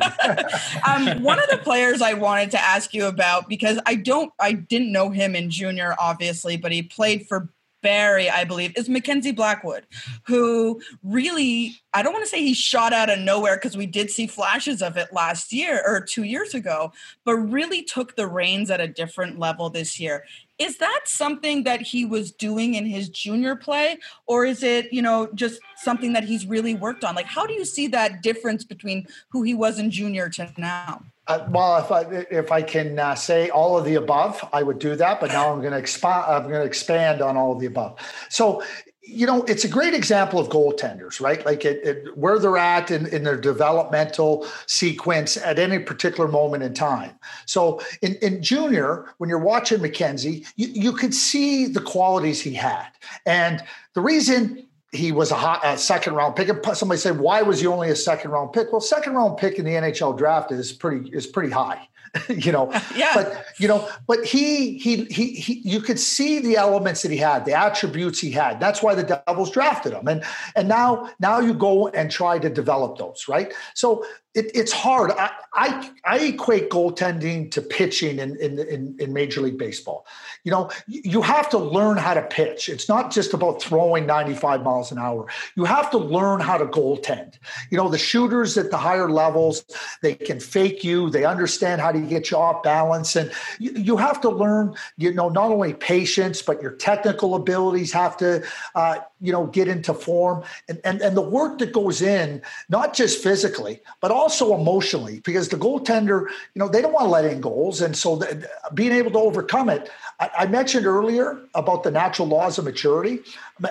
[0.86, 4.52] um, one of the players I wanted to ask you about because I don't, I
[4.52, 7.48] didn't know him in junior, obviously, but he played for
[7.84, 9.86] Barrie, I believe, is Mackenzie Blackwood,
[10.26, 14.10] who really, I don't want to say he shot out of nowhere because we did
[14.10, 16.92] see flashes of it last year or two years ago,
[17.26, 20.24] but really took the reins at a different level this year.
[20.58, 25.02] Is that something that he was doing in his junior play, or is it, you
[25.02, 27.14] know, just something that he's really worked on?
[27.14, 31.02] Like, how do you see that difference between who he was in junior to now?
[31.26, 34.78] Uh, well, if I if I can uh, say all of the above, I would
[34.78, 35.20] do that.
[35.20, 36.24] But now I'm going to expand.
[36.28, 37.98] I'm going to expand on all of the above.
[38.28, 38.62] So,
[39.02, 41.44] you know, it's a great example of goaltenders, right?
[41.44, 46.62] Like it, it, where they're at in, in their developmental sequence at any particular moment
[46.62, 47.18] in time.
[47.46, 52.52] So, in, in junior, when you're watching Mackenzie, you, you could see the qualities he
[52.52, 52.88] had,
[53.24, 53.62] and
[53.94, 56.48] the reason he was a, hot, a second round pick.
[56.48, 59.58] And somebody said, "Why was he only a second round pick?" Well, second round pick
[59.58, 61.88] in the NHL draft is pretty is pretty high.
[62.28, 66.56] you know yeah but you know but he, he he he you could see the
[66.56, 70.22] elements that he had the attributes he had that's why the devils drafted him and
[70.54, 74.04] and now now you go and try to develop those right so
[74.34, 75.12] it, it's hard.
[75.12, 80.06] I, I, I equate goaltending to pitching in, in, in in Major League Baseball.
[80.42, 82.68] You know, you have to learn how to pitch.
[82.68, 85.26] It's not just about throwing 95 miles an hour.
[85.54, 87.34] You have to learn how to goaltend.
[87.70, 89.64] You know, the shooters at the higher levels,
[90.02, 91.08] they can fake you.
[91.10, 94.74] They understand how to get you off balance, and you, you have to learn.
[94.96, 98.44] You know, not only patience, but your technical abilities have to.
[98.74, 100.44] Uh, you know get into form.
[100.68, 105.48] And, and and the work that goes in not just physically but also emotionally because
[105.48, 107.80] the goaltender you know they don't want to let in goals.
[107.80, 112.28] And so the, being able to overcome it I, I, mentioned earlier about the natural
[112.28, 113.20] laws of maturity.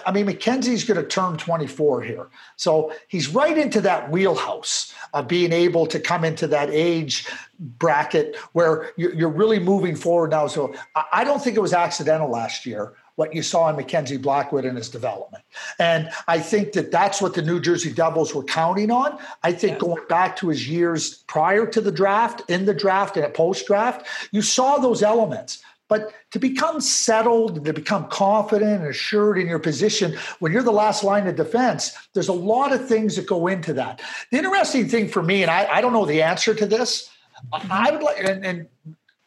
[0.05, 2.27] I mean mackenzie's going to turn 24 here.
[2.55, 7.27] So he's right into that wheelhouse of being able to come into that age
[7.59, 10.47] bracket where you're, really moving forward now.
[10.47, 10.75] So
[11.11, 14.75] I don't think it was accidental last year what you saw in Mackenzie Blackwood in
[14.75, 15.43] his development.
[15.79, 19.19] And I think that that's what the New Jersey Devils were counting on.
[19.43, 23.25] I think going back to his years prior to the draft, in the draft, and
[23.25, 25.61] at post draft, you saw those elements.
[25.89, 30.71] But to become settled, to become confident and assured in your position when you're the
[30.71, 34.01] last line of defense, there's a lot of things that go into that.
[34.31, 37.11] The interesting thing for me, and I, I don't know the answer to this,
[37.51, 38.67] I would like, and, and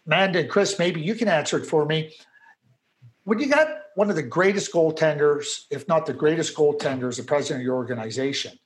[0.06, 2.14] Manda and Chris, maybe you can answer it for me
[3.26, 7.60] when you got one of the greatest goaltenders, if not the greatest goaltenders, the president
[7.60, 8.56] of your organization,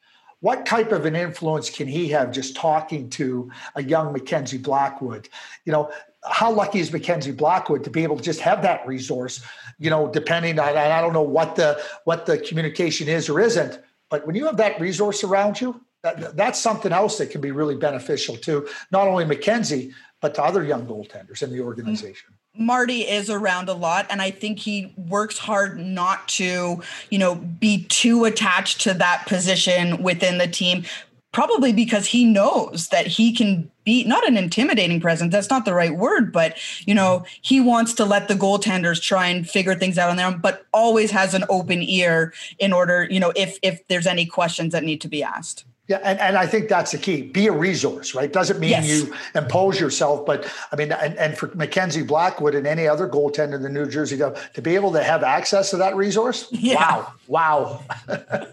[0.41, 5.31] what type of an influence can he have just talking to a young Mackenzie Blackwood?
[5.65, 5.91] You know,
[6.29, 9.43] how lucky is Mackenzie Blackwood to be able to just have that resource?
[9.79, 13.81] You know, depending on I don't know what the what the communication is or isn't,
[14.11, 17.51] but when you have that resource around you, that, that's something else that can be
[17.51, 21.65] really beneficial to not only Mackenzie but to other young goaltenders in the mm.
[21.65, 22.35] organization.
[22.57, 27.37] Marty is around a lot and I think he works hard not to, you know,
[27.37, 30.85] be too attached to that position within the team
[31.33, 35.75] probably because he knows that he can be not an intimidating presence that's not the
[35.75, 39.97] right word but you know he wants to let the goaltenders try and figure things
[39.97, 43.59] out on their own but always has an open ear in order you know if
[43.63, 46.93] if there's any questions that need to be asked yeah, and, and I think that's
[46.93, 47.23] the key.
[47.23, 48.33] Be a resource, right?
[48.33, 48.87] Doesn't mean yes.
[48.87, 53.55] you impose yourself, but I mean, and, and for Mackenzie Blackwood and any other goaltender
[53.55, 57.07] in the New Jersey to, to be able to have access to that resource, yeah.
[57.27, 58.51] wow, wow.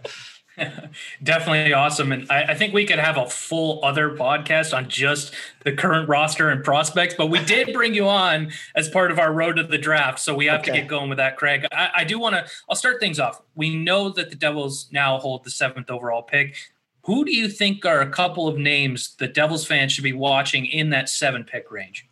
[1.21, 2.11] Definitely awesome.
[2.11, 5.31] And I, I, think we could have a full other podcast on just
[5.63, 9.31] the current roster and prospects, but we did bring you on as part of our
[9.31, 10.17] road to the draft.
[10.17, 10.71] So we have okay.
[10.71, 11.67] to get going with that, Craig.
[11.71, 13.39] I, I do want to, I'll start things off.
[13.53, 16.55] We know that the Devils now hold the seventh overall pick.
[17.07, 20.65] Who do you think are a couple of names that Devils fans should be watching
[20.65, 22.05] in that seven pick range?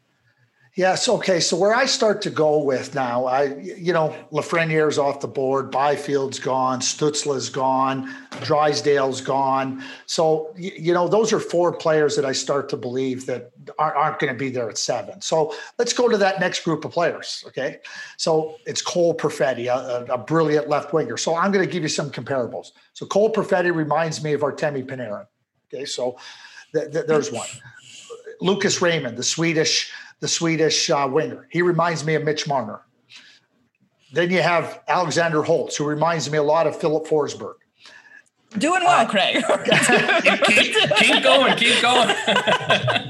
[0.75, 1.07] Yes.
[1.07, 1.39] Okay.
[1.39, 5.71] So where I start to go with now, I you know Lafreniere's off the board,
[5.71, 9.81] Byfield's gone, Stutzle's gone, Drysdale's gone.
[10.05, 14.19] So you know those are four players that I start to believe that aren't, aren't
[14.19, 15.21] going to be there at seven.
[15.21, 17.45] So let's go to that next group of players.
[17.47, 17.79] Okay.
[18.17, 21.15] So it's Cole Perfetti, a, a brilliant left winger.
[21.15, 22.71] So I'm going to give you some comparables.
[22.91, 25.27] So Cole Perfetti reminds me of Artemi Panarin.
[25.73, 25.85] Okay.
[25.85, 26.17] So
[26.73, 27.47] th- th- there's one.
[28.41, 31.47] Lucas Raymond, the Swedish the Swedish uh, winger.
[31.51, 32.81] He reminds me of Mitch Marner.
[34.13, 37.55] Then you have Alexander Holtz, who reminds me a lot of Filip Forsberg.
[38.57, 39.43] Doing well, uh, Craig.
[40.45, 42.15] keep, keep, going, keep going.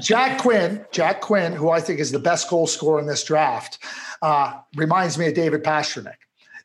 [0.00, 3.78] Jack Quinn, Jack Quinn, who I think is the best goal scorer in this draft,
[4.22, 6.16] uh, reminds me of David Pastrnak.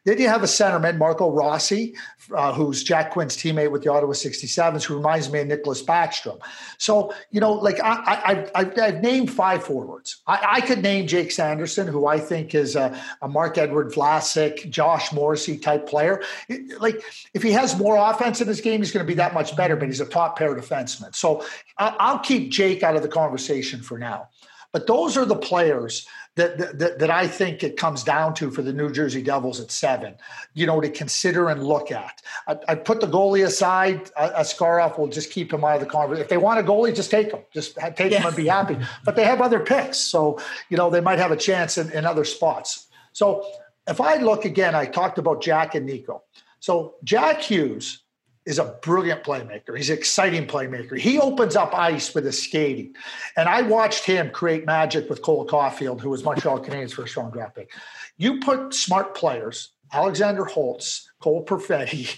[0.04, 1.96] Then you have a centerman, Marco Rossi,
[2.36, 6.40] uh, who's Jack Quinn's teammate with the Ottawa 67s, who reminds me of Nicklas Backstrom.
[6.80, 10.24] So, you know, like I, I, I, have named five forwards.
[10.26, 15.14] I, I, could name Jake Sanderson, who I think is a, a Marc-Edouard Vlasic, Josh
[15.14, 16.24] Morrissey type player.
[16.50, 17.04] It, like,
[17.36, 19.76] if he has more offense in his game, he's going to be that much better,
[19.76, 21.14] but he's a top pair defenseman.
[21.16, 21.46] So
[21.78, 24.30] I'll keep Jake out of the conversation for now.
[24.72, 28.62] But those are the players that, that, that I think it comes down to for
[28.62, 30.16] the New Jersey Devils at seven,
[30.54, 32.22] you know, to consider and look at.
[32.48, 34.10] I, I put the goalie aside.
[34.16, 36.24] A, Askarov will just keep him out of the conversation.
[36.24, 37.42] If they want a goalie, just take him.
[37.54, 38.78] Just take him and be happy.
[39.04, 39.98] But they have other picks.
[39.98, 40.40] So,
[40.70, 42.88] you know, they might have a chance in, in other spots.
[43.12, 43.46] So
[43.88, 46.24] if I look again, I talked about Jack and Nico.
[46.60, 48.01] So Jack Hughes
[48.46, 49.78] is a brilliant playmaker.
[49.78, 50.98] He's an exciting playmaker.
[50.98, 52.96] He opens up ice with his skating.
[53.38, 57.34] And I watched him create magic with Cole Caufield, who was Montreal Canadiens' first round
[57.34, 57.72] draft pick.
[58.18, 62.18] You put smart players, Alexander Holtz, Cole Perfetti,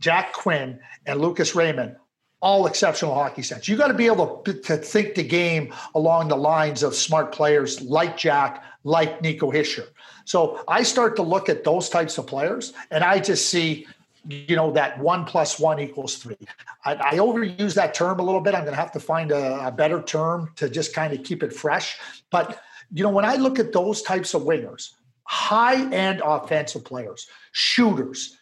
[0.00, 1.96] Jack Quinn, and Lucas Raymond,
[2.40, 3.68] all exceptional hockey sense.
[3.68, 7.30] You got to be able to, to think the game along the lines of smart
[7.30, 9.88] players like Jack, like Nico Hischier.
[10.24, 13.86] So I start to look at those types of players and I just see–
[14.26, 16.36] you know that one plus one equals three.
[16.84, 18.54] I, I overuse that term a little bit.
[18.54, 21.42] I'm going to have to find a, a better term to just kind of keep
[21.42, 21.98] it fresh.
[22.30, 22.60] But
[22.92, 24.92] you know when i look at those types of wingers
[25.24, 28.36] high end offensive players shooters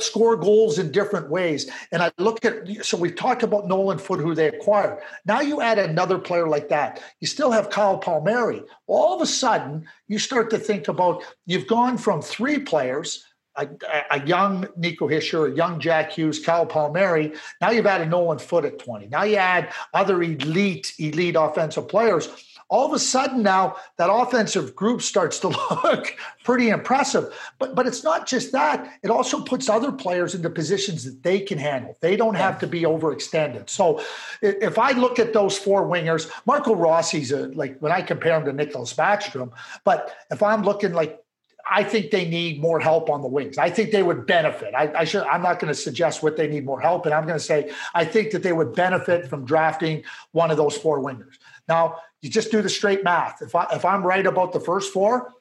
[0.00, 4.20] score goals in different ways and i look at so we've talked about nolan Foote,
[4.20, 4.98] who they acquired.
[5.24, 8.62] Now you add another player like that you still have kyle palmieri.
[8.86, 13.24] All of a sudden you start to think about you've gone from three players
[13.56, 13.68] a,
[14.10, 17.32] a, young Nico Hischier, a young Jack Hughes, Kyle Palmieri.
[17.60, 19.08] Now you've added Nolan Foote at 20.
[19.08, 22.28] Now you add other elite, elite offensive players.
[22.70, 25.48] All of a sudden now that offensive group starts to
[25.84, 27.34] look pretty impressive.
[27.58, 28.98] But but it's not just that.
[29.02, 31.98] It also puts other players into positions that they can handle.
[32.00, 33.68] They don't have to be overextended.
[33.68, 34.02] So
[34.40, 38.46] if I look at those four wingers, Marco Rossi's a, like when I compare him
[38.46, 39.50] to Nicklas Backstrom,
[39.84, 41.22] but if I'm looking like
[41.70, 43.58] I think they need more help on the wings.
[43.58, 44.74] I think they would benefit.
[44.74, 45.22] I, I should.
[45.24, 47.72] I'm not going to suggest what they need more help, and I'm going to say
[47.94, 51.34] I think that they would benefit from drafting one of those four wingers.
[51.68, 53.42] Now, you just do the straight math.
[53.42, 55.32] If I if I'm right about the first four,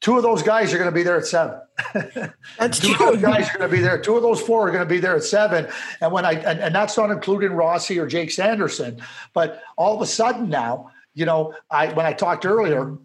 [0.00, 1.60] two of those guys are going to be there at seven.
[2.58, 3.08] That's two true.
[3.08, 3.98] of those guys are going to be there.
[4.00, 5.68] Two of those four are going to be there at seven.
[6.00, 9.00] And when I and, and that's not including Rossi or Jake Sanderson.
[9.32, 12.98] But all of a sudden now, you know, I when I talked earlier,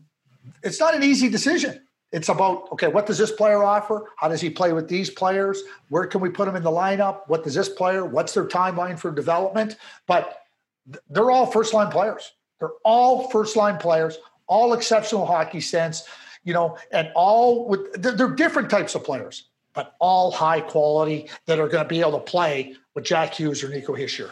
[0.61, 4.05] it's not an easy decision it's about okay what does this player offer?
[4.15, 5.61] How does he play with these players?
[5.89, 7.21] Where can we put him in the lineup?
[7.27, 9.77] What does this player what's their timeline for development?
[10.07, 10.43] But
[11.09, 12.31] they're all first line players.
[12.59, 14.17] They're all first line players
[14.47, 16.07] all exceptional hockey sense
[16.43, 21.59] you know and all with they're, different types of players but all high quality that
[21.59, 24.31] are going to be able to play with jack hughes or nico hischier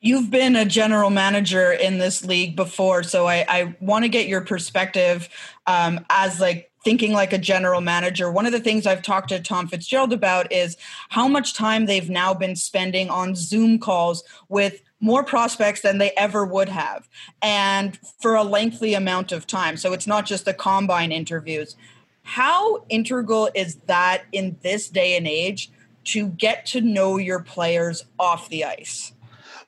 [0.00, 4.28] You've been a general manager in this league before, so I, I want to get
[4.28, 5.28] your perspective
[5.66, 8.30] um, as like thinking like a general manager.
[8.30, 10.76] One of the things I've talked to Tom Fitzgerald about is
[11.08, 16.12] how much time they've now been spending on Zoom calls with more prospects than they
[16.12, 17.08] ever would have,
[17.42, 19.76] and for a lengthy amount of time.
[19.76, 21.74] So it's not just the combine interviews.
[22.22, 25.72] How integral is that in this day and age
[26.04, 29.12] to get to know your players off the ice?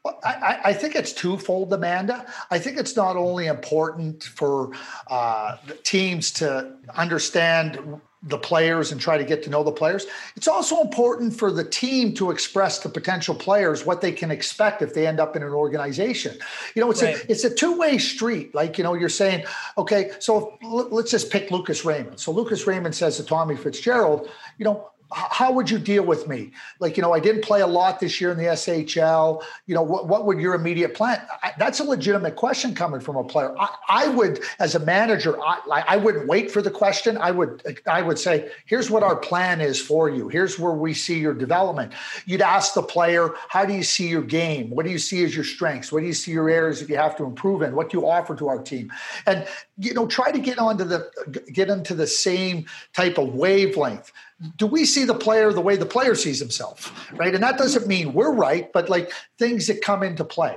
[0.05, 2.25] Well, I, I, think it's twofold, Amanda.
[2.51, 4.71] I think it's not only important for
[5.09, 10.07] uh, teams to understand the players and try to get to know the players.
[10.37, 14.83] It's also important for the team to express to potential players what they can expect
[14.83, 16.39] if they end up in an organization.
[16.75, 17.17] You know, it's right.
[17.17, 18.55] a it's a two way street.
[18.55, 19.45] Like you know, you're saying,
[19.79, 22.21] okay, so let's just pick Lucas Raymond.
[22.21, 26.53] So Lucas Raymond says to Tommy Fitzgerald, you know, how would you deal with me?
[26.79, 29.43] Like, you know, I didn't play a lot this year in the SHL.
[29.67, 31.21] You know, what, what would your immediate plan?
[31.43, 33.55] I, that's a legitimate question coming from a player.
[33.59, 37.19] I, I would, as a manager, I, I wouldn't wait for the question.
[37.19, 40.29] I would, I would say, here's what our plan is for you.
[40.29, 41.93] Here's where we see your development.
[42.27, 44.71] You'd ask the player, how do you see your game?
[44.71, 45.91] What do you see as your strengths?
[45.91, 47.75] What do you see your areas that you have to improve in?
[47.75, 48.93] What do you offer to our team?
[49.27, 49.47] And
[49.77, 51.11] you know, try to get onto the
[51.53, 54.13] get into the same type of wavelength
[54.57, 57.35] do we see the player the way the player sees himself right?
[57.35, 60.57] And that doesn't mean we're right but like things that come into play.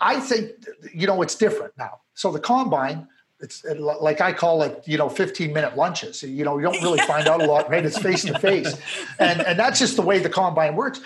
[0.00, 0.50] I think
[0.92, 2.00] you know it's different now.
[2.14, 3.08] So the combine
[3.40, 6.22] it's like i call it you know 15 minute lunches.
[6.22, 7.84] You know you don't really find out a lot right?
[7.84, 8.74] It's face to face
[9.18, 11.00] and and that's just the way the combine works.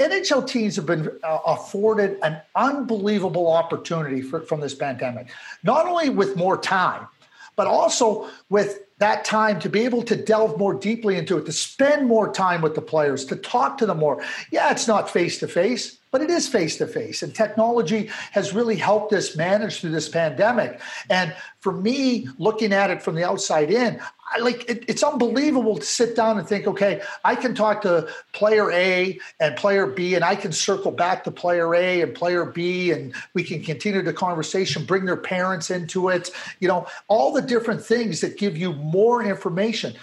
[0.00, 5.28] NHL teams have been uh, afforded an unbelievable opportunity for, from this pandemic,
[5.62, 7.06] not only with more time,
[7.54, 11.52] but also with that time to be able to delve more deeply into it, to
[11.52, 14.22] spend more time with the players, to talk to them more.
[14.50, 17.24] Yeah, it's not face to face, but it is face to face.
[17.24, 20.80] And technology has really helped us manage through this pandemic.
[21.10, 24.00] And for me, looking at it from the outside in,
[24.32, 28.08] I like it, it's unbelievable to sit down and think, okay, I can talk to
[28.30, 32.44] player A and player B, and I can circle back to player A and player
[32.44, 36.30] B, and we can continue the conversation, bring their parents into it,
[36.60, 39.94] you know, all the different things that give you more information.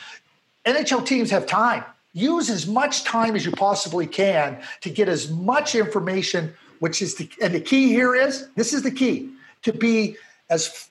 [0.65, 5.29] NHL teams have time use as much time as you possibly can to get as
[5.29, 9.29] much information which is the and the key here is this is the key
[9.61, 10.17] to be
[10.49, 10.89] as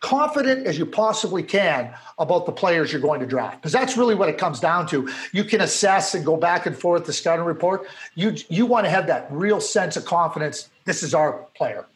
[0.00, 3.60] confident as you possibly can about the players you're going to draft.
[3.60, 5.10] Because that's really what it comes down to.
[5.32, 7.86] You can assess and go back and forth the scouting report.
[8.14, 11.86] You you want to have that real sense of confidence this is our player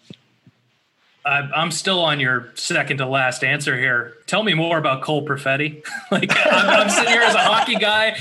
[1.25, 4.15] I'm still on your second to last answer here.
[4.27, 5.83] Tell me more about Cole Perfetti.
[6.11, 8.19] like I'm, I'm, sitting here as a hockey guy.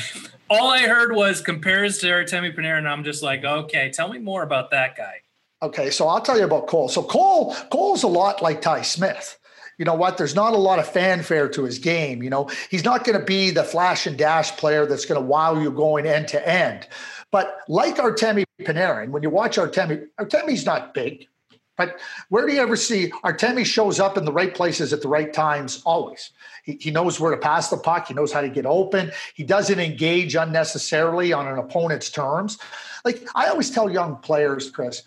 [0.49, 4.19] All I heard was compares to Artemi Panarin, and I'm just like, okay, tell me
[4.19, 5.15] more about that guy.
[5.61, 6.89] Okay, so I'll tell you about Cole.
[6.89, 9.37] So Cole, Cole's a lot like Ty Smith.
[9.77, 10.17] You know what?
[10.17, 12.21] There's not a lot of fanfare to his game.
[12.21, 15.25] You know, he's not going to be the flash and dash player that's going to
[15.25, 16.87] wow you going end to end.
[17.31, 21.27] But like Artemi Panarin, when you watch Artemi, Artemi's not big.
[21.75, 21.99] But
[22.29, 25.33] where do you ever see Artemi shows up in the right places at the right
[25.33, 26.31] times always?
[26.63, 28.07] He, he knows where to pass the puck.
[28.07, 29.11] He knows how to get open.
[29.33, 32.57] He doesn't engage unnecessarily on an opponent's terms.
[33.03, 35.03] Like I always tell young players, Chris,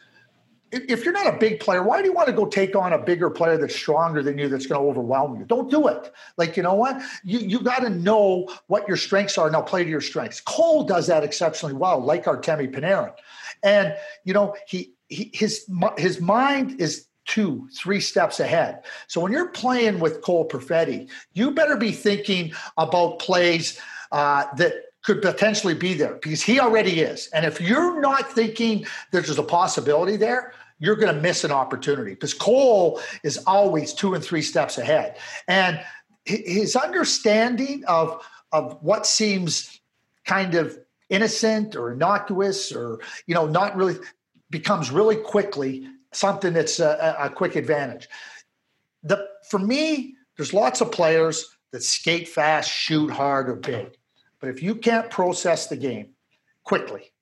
[0.72, 2.98] if you're not a big player, why do you want to go take on a
[2.98, 5.44] bigger player that's stronger than you that's going to overwhelm you?
[5.44, 6.12] Don't do it.
[6.36, 7.00] Like, you know what?
[7.22, 9.48] You you got to know what your strengths are.
[9.48, 10.40] Now play to your strengths.
[10.40, 13.14] Cole does that exceptionally well, like Artemi Panarin.
[13.62, 13.94] And,
[14.24, 18.84] you know, he his his mind is two, three steps ahead.
[19.08, 23.80] So when you're playing with Cole Perfetti, you better be thinking about plays
[24.12, 27.28] uh, that could potentially be there because he already is.
[27.32, 32.10] And if you're not thinking there's a possibility there, you're going to miss an opportunity
[32.10, 35.16] because Cole is always two and three steps ahead.
[35.48, 35.80] And
[36.24, 39.80] his understanding of of what seems
[40.24, 40.78] kind of
[41.08, 43.96] innocent or innocuous or you know not really
[44.50, 48.08] becomes really quickly something that's a, a quick advantage.
[49.02, 53.96] The for me, there's lots of players that skate fast, shoot hard, or big.
[54.40, 56.10] But if you can't process the game
[56.64, 57.12] quickly,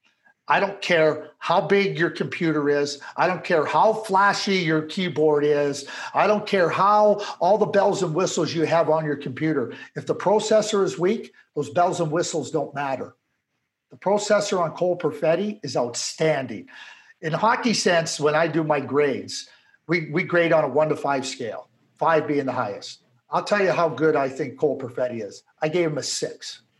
[0.47, 3.01] I don't care how big your computer is.
[3.17, 5.87] I don't care how flashy your keyboard is.
[6.13, 9.73] I don't care how all the bells and whistles you have on your computer.
[9.97, 13.17] If the processor is weak, those bells and whistles don't matter.
[13.91, 16.69] The processor on Cole Perfetti is outstanding
[17.21, 19.49] in hockey sense, when I do my grades,
[19.87, 23.01] we, we grade on a one to five scale, five being the highest.
[23.31, 25.43] I'll tell you how good I think Cole Perfetti is.
[25.61, 26.63] I gave him a six.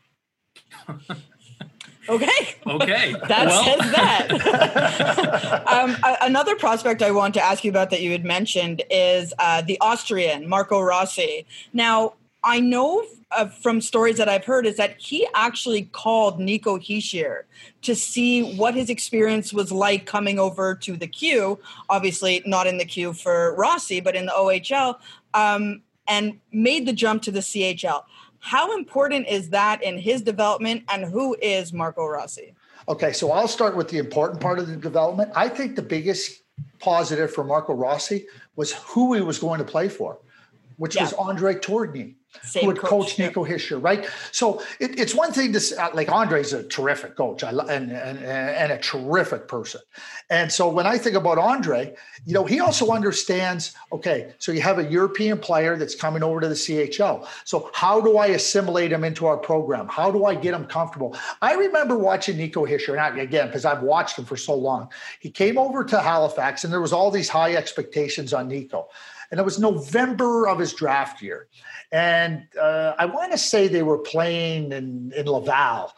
[2.09, 2.57] Okay.
[2.67, 3.13] Okay.
[3.29, 3.65] that well.
[3.65, 5.65] says that.
[5.67, 9.63] um, another prospect I want to ask you about that you had mentioned is uh,
[9.63, 11.47] the Austrian Marco Rossi.
[11.73, 12.15] Now,
[12.45, 17.43] I know uh, from stories that I've heard is that he actually called Nico Hischier
[17.83, 21.59] to see what his experience was like coming over to the Q.
[21.89, 24.99] Obviously, not in the Q for Rossi, but in the OHL,
[25.33, 28.05] um, and made the jump to the CHL.
[28.41, 32.55] How important is that in his development, and who is Marco Rossi?
[32.89, 35.33] Okay, so I'll start with the important part of the development.
[35.35, 36.43] I think the biggest
[36.79, 40.19] positive for Marco Rossi was who he was going to play for,
[40.77, 41.03] which yeah.
[41.05, 42.17] was Andre Tourigny.
[42.43, 43.55] Same who would coach, coach Nico yeah.
[43.55, 44.07] Hischier, right?
[44.33, 48.19] So it, it's one thing to uh, like Andre's a terrific coach I, and, and
[48.19, 49.81] and a terrific person,
[50.31, 53.75] and so when I think about Andre, you know, he also understands.
[53.93, 57.27] Okay, so you have a European player that's coming over to the CHL.
[57.45, 59.89] So how do I assimilate him into our program?
[59.89, 61.17] How do I get him comfortable?
[61.41, 64.91] I remember watching Nico Hischier, and again because I've watched him for so long.
[65.21, 68.89] He came over to Halifax, and there was all these high expectations on Nico,
[69.35, 71.49] and it was November of his draft year
[71.95, 75.93] and uh, I want to say they were playing in, in Laval.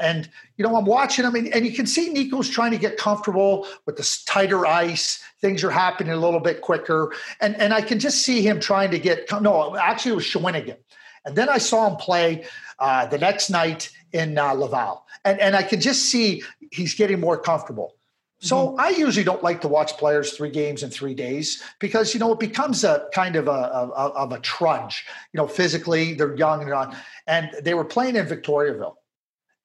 [0.00, 0.26] And,
[0.56, 3.66] you know, I'm watching them, and, and you can see Nico's trying to get comfortable
[3.84, 5.22] with this tighter ice.
[5.42, 7.12] Things are happening a little bit quicker.
[7.42, 10.78] And, and I can just see him trying to get, no, actually, it was Shawinigan.
[11.26, 12.46] And then I saw him play
[12.78, 15.04] uh, the next night in uh, Laval.
[15.26, 17.96] And, and I can just see he's getting more comfortable.
[18.44, 18.80] So mm-hmm.
[18.80, 22.32] I usually don't like to watch players three games in three days because you know
[22.32, 25.06] it becomes a kind of a, a of a trudge.
[25.32, 28.96] You know, physically they're young and on, and they were playing in Victoriaville,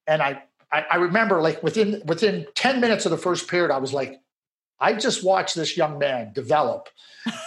[0.08, 3.80] and I, I I remember like within within ten minutes of the first period, I
[3.80, 4.22] was like,
[4.80, 6.88] I just watched this young man develop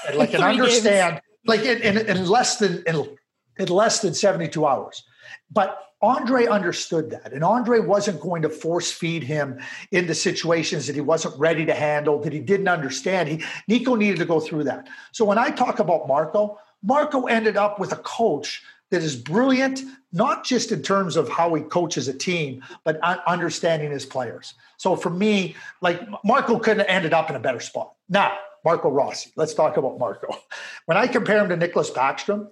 [0.07, 1.15] and like and understand.
[1.15, 1.23] Games.
[1.47, 3.17] like in, in, in less than in,
[3.59, 5.05] in less than 72 hours.
[5.51, 7.33] But Andre understood that.
[7.33, 9.61] And Andre wasn't going to force feed him
[9.93, 13.29] into situations that he wasn't ready to handle, that he didn't understand.
[13.29, 14.89] He, Nico needed to go through that.
[15.13, 19.83] So when I talk about Marco, Marco ended up with a coach that is brilliant,
[20.13, 24.55] not just in terms of how he coaches a team, but understanding his players.
[24.79, 27.95] So for me, like Marco couldn't have ended up in a better spot.
[28.09, 30.37] Now, Marco Rossi, let's talk about Marco.
[30.87, 32.49] When I compare him to Nicklas Backstrom,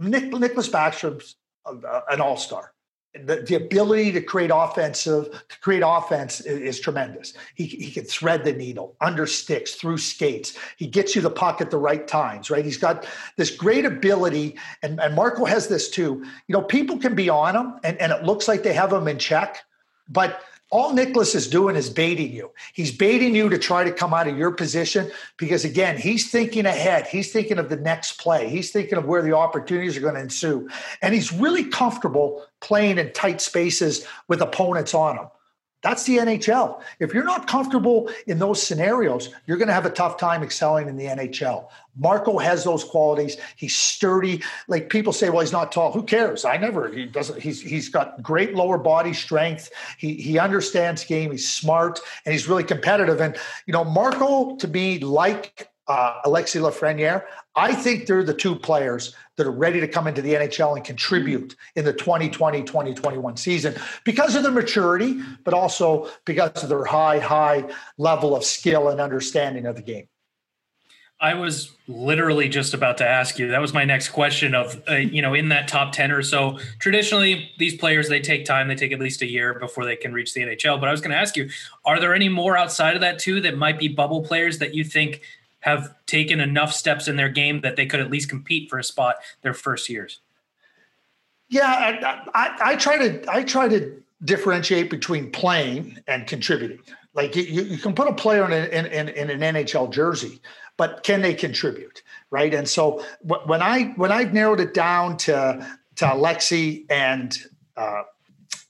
[0.00, 1.36] Nick, Nicklas Backstrom's
[2.10, 2.72] an all star.
[3.12, 7.34] The, the, ability to create offensive to create offense is, is, tremendous.
[7.56, 10.56] He, he can thread the needle under sticks through skates.
[10.76, 12.64] He gets you the puck at the right times, right?
[12.64, 16.24] He's got this great ability, and, and Marco has this too.
[16.46, 19.08] You know, people can be on him, and, and it looks like they have him
[19.08, 19.58] in check,
[20.08, 20.40] but
[20.70, 22.52] all Nicklas is doing is baiting you.
[22.72, 26.64] He's baiting you to try to come out of your position because, again, he's thinking
[26.64, 27.08] ahead.
[27.08, 28.48] He's thinking of the next play.
[28.48, 30.68] He's thinking of where the opportunities are going to ensue.
[31.02, 35.26] And he's really comfortable playing in tight spaces with opponents on him.
[35.82, 36.82] That's the NHL.
[36.98, 40.88] If you're not comfortable in those scenarios, you're going to have a tough time excelling
[40.88, 41.68] in the NHL.
[41.96, 43.38] Marco has those qualities.
[43.56, 44.42] He's sturdy.
[44.68, 45.92] Like people say, well, he's not tall.
[45.92, 46.44] Who cares?
[46.44, 46.88] I never.
[46.92, 47.40] He doesn't.
[47.40, 49.70] He's he's got great lower body strength.
[49.98, 51.30] He he understands game.
[51.30, 53.20] He's smart and he's really competitive.
[53.20, 57.24] And you know, Marco to me, like uh, Alexis Lafreniere,
[57.56, 60.84] I think they're the two players that are ready to come into the NHL and
[60.84, 63.74] contribute in the 2020 2021 season
[64.04, 67.64] because of their maturity, but also because of their high, high
[67.96, 70.06] level of skill and understanding of the game.
[71.22, 73.48] I was literally just about to ask you.
[73.48, 74.54] That was my next question.
[74.54, 78.44] Of uh, you know, in that top ten or so, traditionally these players they take
[78.44, 78.68] time.
[78.68, 80.78] They take at least a year before they can reach the NHL.
[80.80, 81.48] But I was going to ask you,
[81.86, 84.84] are there any more outside of that too that might be bubble players that you
[84.84, 85.22] think
[85.60, 88.84] have taken enough steps in their game that they could at least compete for a
[88.84, 90.20] spot their first years?
[91.48, 96.80] Yeah, I, I, I try to I try to differentiate between playing and contributing.
[97.14, 100.40] Like you, you can put a player in, a, in, in, in an NHL jersey,
[100.76, 102.54] but can they contribute, right?
[102.54, 107.36] And so when I when I've narrowed it down to to Alexi and
[107.76, 108.02] uh,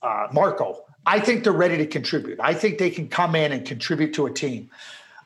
[0.01, 2.39] uh, Marco, I think they're ready to contribute.
[2.39, 4.69] I think they can come in and contribute to a team.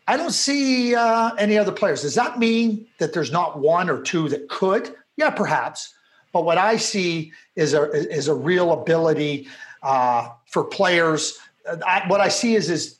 [0.08, 2.03] I don't see uh, any other players.
[2.03, 4.93] Does that mean that there's not one or two that could?
[5.18, 5.93] Yeah, perhaps.
[6.32, 9.47] But what I see is a is a real ability
[9.82, 11.39] uh, for players.
[11.88, 12.99] I, what I see is is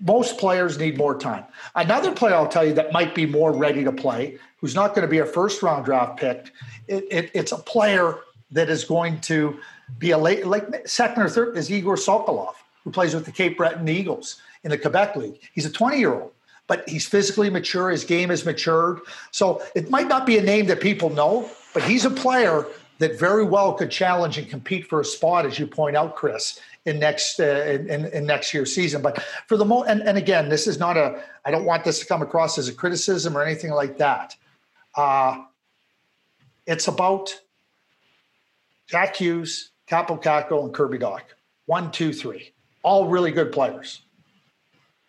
[0.00, 1.44] most players need more time.
[1.74, 5.02] Another player I'll tell you that might be more ready to play, who's not going
[5.02, 6.52] to be a first round draft pick.
[6.86, 8.18] It, it, it's a player
[8.50, 9.58] that is going to
[9.98, 13.56] be a late, like second or third is Igor Sokolov, who plays with the Cape
[13.56, 15.40] Breton Eagles in the Quebec League.
[15.54, 16.32] He's a 20 year old
[16.66, 17.90] but he's physically mature.
[17.90, 19.00] His game has matured.
[19.30, 22.66] So it might not be a name that people know, but he's a player
[22.98, 26.60] that very well could challenge and compete for a spot, as you point out, Chris,
[26.86, 29.02] in next uh, in, in, next year's season.
[29.02, 31.22] But for the moment, and, and again, this is not a.
[31.44, 34.36] I don't want this to come across as a criticism or anything like that.
[34.94, 35.42] Uh,
[36.66, 37.38] it's about
[38.86, 41.22] Jack Hughes, Kaapo Kakko, and Kirby Dach.
[41.66, 42.52] One, two, three.
[42.82, 44.03] All really good players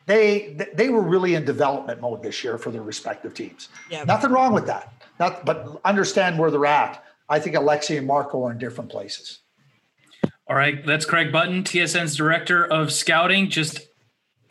[0.06, 3.70] they they were really in development mode this year for their respective teams.
[3.90, 4.04] Yeah.
[4.04, 4.94] Nothing wrong with that.
[5.20, 7.04] Not, but understand where they're at.
[7.30, 9.40] I think Alexi and Marco are in different places.
[10.48, 13.50] All right, that's Craig Button, TSN's director of scouting.
[13.50, 13.80] Just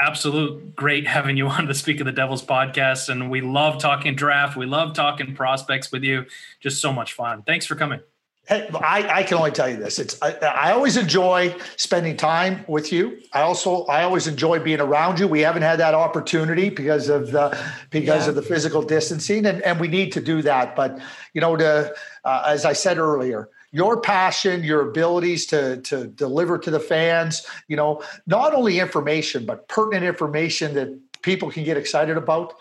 [0.00, 4.16] absolute great having you on to speak of the Devils podcast, and we love talking
[4.16, 4.56] draft.
[4.56, 6.24] We love talking prospects with you.
[6.60, 7.42] Just so much fun.
[7.42, 8.00] Thanks for coming.
[8.46, 9.98] Hey, I, I, can only tell you this.
[9.98, 13.18] It's I, I, always enjoy spending time with you.
[13.32, 15.26] I also I always enjoy being around you.
[15.26, 18.28] We haven't had that opportunity because of the because yeah.
[18.28, 20.76] of the physical distancing, and, and we need to do that.
[20.76, 20.98] But
[21.32, 21.94] you know, to
[22.26, 27.46] uh, as I said earlier, your passion, your abilities to to deliver to the fans,
[27.68, 32.52] you know, not only information but pertinent information that people can get excited about.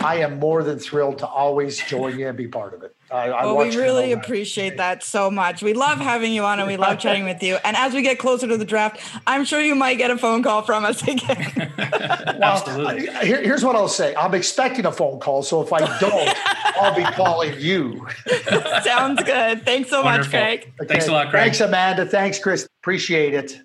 [0.00, 2.94] I am more than thrilled to always join you and be part of it.
[3.10, 5.00] I, I well, we really appreciate that.
[5.00, 5.62] that so much.
[5.62, 7.56] We love having you on and we love chatting with you.
[7.64, 10.42] And as we get closer to the draft, I'm sure you might get a phone
[10.42, 11.72] call from us again.
[11.78, 13.06] well, Absolutely.
[13.26, 15.42] Here, here's what I'll say I'm expecting a phone call.
[15.42, 16.34] So if I don't,
[16.76, 18.06] I'll be calling you.
[18.82, 19.64] Sounds good.
[19.64, 20.24] Thanks so Wonderful.
[20.24, 20.72] much, Craig.
[20.80, 20.88] Okay.
[20.88, 21.42] Thanks a lot, Craig.
[21.44, 22.06] Thanks, Amanda.
[22.06, 22.68] Thanks, Chris.
[22.82, 23.60] Appreciate it.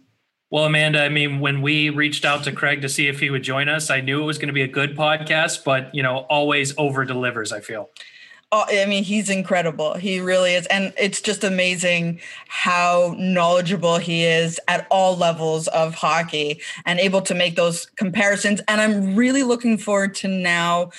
[0.54, 3.42] Well, Amanda, I mean, when we reached out to Craig to see if he would
[3.42, 6.28] join us, I knew it was going to be a good podcast, but you know,
[6.30, 7.90] always over delivers, I feel.
[8.52, 9.96] Oh, I mean, he's incredible.
[9.96, 10.68] He really is.
[10.68, 17.22] And it's just amazing how knowledgeable he is at all levels of hockey and able
[17.24, 18.62] to make those comparisons.
[18.68, 20.92] And I'm really looking forward to now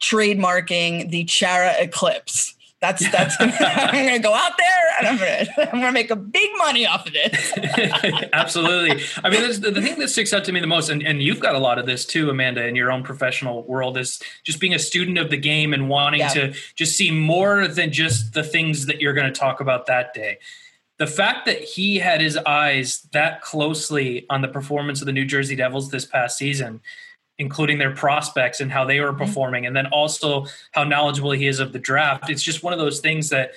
[0.00, 2.53] trademarking the Chara Eclipse.
[2.84, 6.50] That's that's I'm gonna go out there and I'm gonna I'm gonna make a big
[6.58, 8.28] money off of it.
[8.34, 9.02] Absolutely.
[9.24, 11.40] I mean, the, the thing that sticks out to me the most, and, and you've
[11.40, 14.74] got a lot of this too, Amanda, in your own professional world, is just being
[14.74, 16.28] a student of the game and wanting yeah.
[16.28, 20.12] to just see more than just the things that you're going to talk about that
[20.12, 20.36] day.
[20.98, 25.24] The fact that he had his eyes that closely on the performance of the New
[25.24, 26.82] Jersey Devils this past season
[27.38, 31.60] including their prospects and how they were performing, and then also how knowledgeable he is
[31.60, 32.30] of the draft.
[32.30, 33.52] It's just one of those things that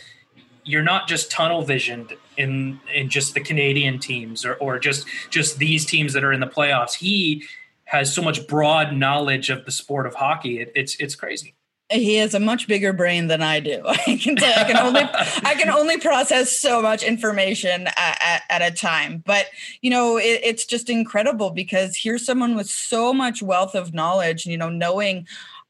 [0.63, 5.59] you're not just tunnel visioned in in just the Canadian teams or or just just
[5.59, 6.95] these teams that are in the playoffs.
[6.95, 7.43] He
[7.85, 10.59] has so much broad knowledge of the sport of hockey.
[10.59, 11.56] It, it's it's crazy
[11.89, 13.81] he has a much bigger brain than I do.
[13.85, 18.41] I can tell, I can only I can only process so much information at, at,
[18.49, 19.23] at a time.
[19.25, 19.47] But
[19.81, 24.45] you know, it, it's just incredible because here's someone with so much wealth of knowledge.
[24.45, 25.27] You know, knowing,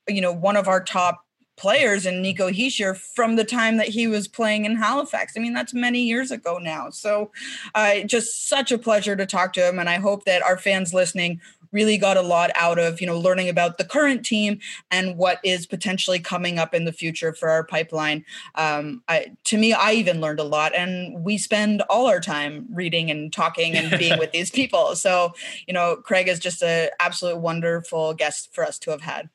[0.08, 1.24] you know, one of our top
[1.58, 5.34] players in Nico Hischier from the time that he was playing in Halifax.
[5.36, 6.92] I mean, that's many years ago now.
[6.92, 7.32] So,
[7.74, 10.94] uh, just such a pleasure to talk to him, and I hope that our fans
[10.94, 11.42] listening
[11.72, 14.60] really got a lot out of you know learning about the current team
[14.92, 18.26] and what is potentially coming up in the future for our pipeline.
[18.56, 22.66] Um, I, to me i even learned a lot and we spend all our time
[22.72, 24.96] reading and talking and being with these people.
[24.96, 25.34] So
[25.68, 29.30] you know craig is just an absolute wonderful guest for us to have had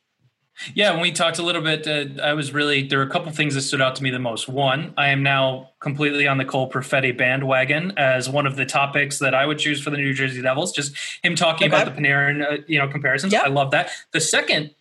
[0.74, 3.32] yeah, when we talked a little bit, uh, I was really there were a couple
[3.32, 4.48] things that stood out to me the most.
[4.48, 9.18] One, I am now completely on the Cole Perfetti bandwagon as one of the topics
[9.18, 10.72] that I would choose for the New Jersey Devils.
[10.72, 11.82] Just him talking okay.
[11.82, 13.34] about the Panarin, uh, you know, comparisons.
[13.34, 13.90] I love that.
[14.12, 14.74] The second,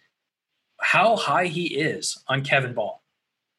[0.79, 3.01] how high he is on Kevin Bahl.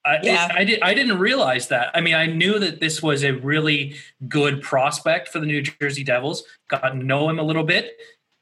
[0.04, 0.46] I, yeah.
[0.46, 1.90] It, I, did, I didn't realize that.
[1.94, 3.94] I mean, I knew that this was a really
[4.28, 6.42] good prospect for the New Jersey Devils.
[6.68, 7.92] Got to know him a little bit,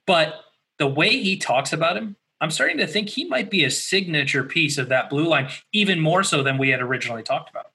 [0.06, 0.40] but
[0.78, 4.45] the way he talks about him I'm starting to think he might be a signature
[4.45, 7.66] piece of that blue line, even more so than we had originally talked about.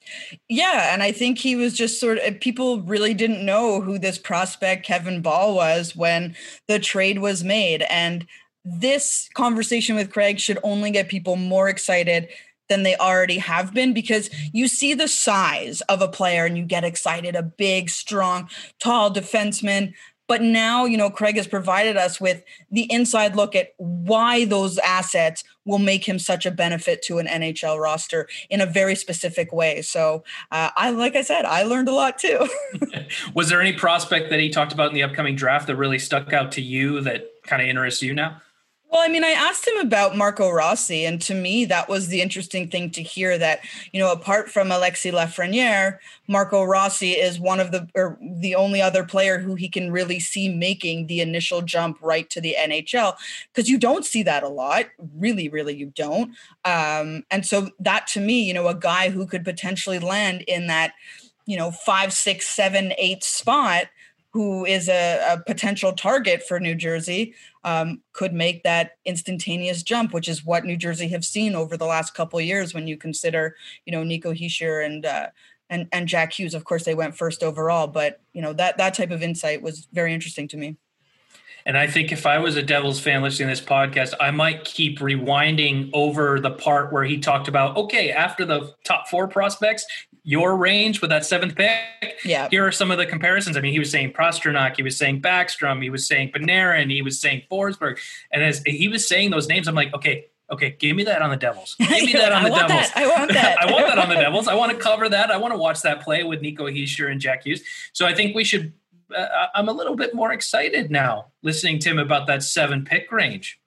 [0.48, 4.18] Yeah, and I think he was just sort of people really didn't know who this
[4.18, 6.34] prospect Kevin Bahl was when
[6.66, 7.82] the trade was made.
[7.88, 8.26] And
[8.64, 12.28] this conversation with Craig should only get people more excited
[12.68, 16.64] than they already have been because you see the size of a player and you
[16.64, 18.48] get excited a big, strong,
[18.80, 19.92] tall defenseman
[20.28, 24.78] but now, you know, Craig has provided us with the inside look at why those
[24.78, 29.52] assets will make him such a benefit to an NHL roster in a very specific
[29.52, 29.82] way.
[29.82, 32.48] So, uh, I, like I said, I learned a lot too.
[33.34, 36.32] Was there any prospect that he talked about in the upcoming draft that really stuck
[36.32, 38.40] out to you that kind of interests you now?
[38.90, 42.22] Well, I mean, I asked him about Marco Rossi, and to me, that was the
[42.22, 43.60] interesting thing to hear that,
[43.92, 48.80] you know, apart from Alexis Lafreniere, Marco Rossi is one of the or the only
[48.80, 53.16] other player who he can really see making the initial jump right to the NHL
[53.52, 56.30] because you don't see that a lot, really, really, you don't.
[56.64, 60.68] Um, and so that to me, you know, a guy who could potentially land in
[60.68, 60.92] that,
[61.44, 63.86] you know, five, six, seven, eight spot
[64.36, 67.34] who is a, a, potential target for New Jersey,
[67.64, 71.86] um, could make that instantaneous jump, which is what New Jersey have seen over the
[71.86, 72.74] last couple years.
[72.74, 73.56] When you consider,
[73.86, 75.28] you know, Nico Hischier and uh,
[75.70, 78.92] and and Jack Hughes, of course, they went first overall, but you know that that
[78.92, 80.76] type of insight was very interesting to me.
[81.64, 84.66] And I think if I was a Devils fan listening to this podcast, I might
[84.66, 89.86] keep rewinding over the part where he talked about, okay, after the top four prospects,
[90.26, 91.78] your range with that seventh pick.
[92.24, 92.48] Yeah.
[92.50, 93.56] Here are some of the comparisons.
[93.56, 97.00] I mean, he was saying Pastrnak, he was saying Backstrom, he was saying Panarin, he
[97.00, 97.98] was saying Forsberg.
[98.32, 101.30] And as he was saying those names, I'm like, okay, okay, give me that on
[101.30, 101.76] the Devils.
[101.78, 102.68] Give me that on the Devils.
[102.68, 102.96] That.
[102.96, 103.58] I want that.
[103.60, 104.48] I want that on the Devils.
[104.48, 105.30] I want to cover that.
[105.30, 107.62] I want to watch that play with Nico Hischier and Jack Hughes.
[107.92, 108.72] So I think we should.
[109.16, 113.12] Uh, I'm a little bit more excited now listening to him about that seven pick
[113.12, 113.60] range.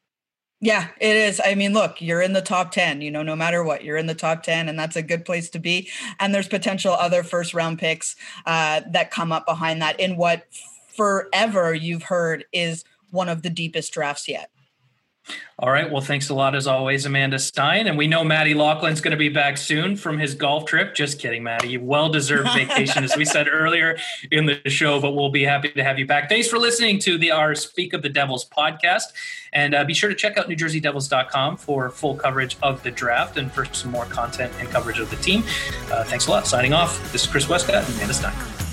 [0.61, 1.39] Yeah, it is.
[1.43, 4.07] I mean, look, you're in the top 10, you know, no matter what, you're in
[4.07, 5.89] the top 10, and that's a good place to be.
[6.19, 10.47] And there's potential other first round picks uh, that come up behind that in what
[10.97, 14.51] forever you've heard is one of the deepest drafts yet.
[15.61, 15.91] All right.
[15.91, 17.87] Well, thanks a lot as always, Amanda Stein.
[17.87, 20.95] And we know Matty Loughlin's going to be back soon from his golf trip.
[20.95, 21.77] Just kidding, Matty.
[21.77, 23.97] Well deserved vacation, as we said earlier
[24.31, 26.29] in the show, but we'll be happy to have you back.
[26.29, 29.11] Thanks for listening to the our Speak of the Devils podcast.
[29.51, 33.51] And uh, be sure to check out NewJerseyDevils.com for full coverage of the draft and
[33.51, 35.43] for some more content and coverage of the team.
[35.91, 36.47] Uh, thanks a lot.
[36.47, 37.11] Signing off.
[37.11, 38.68] This is Chris Westcott and Amanda Stein.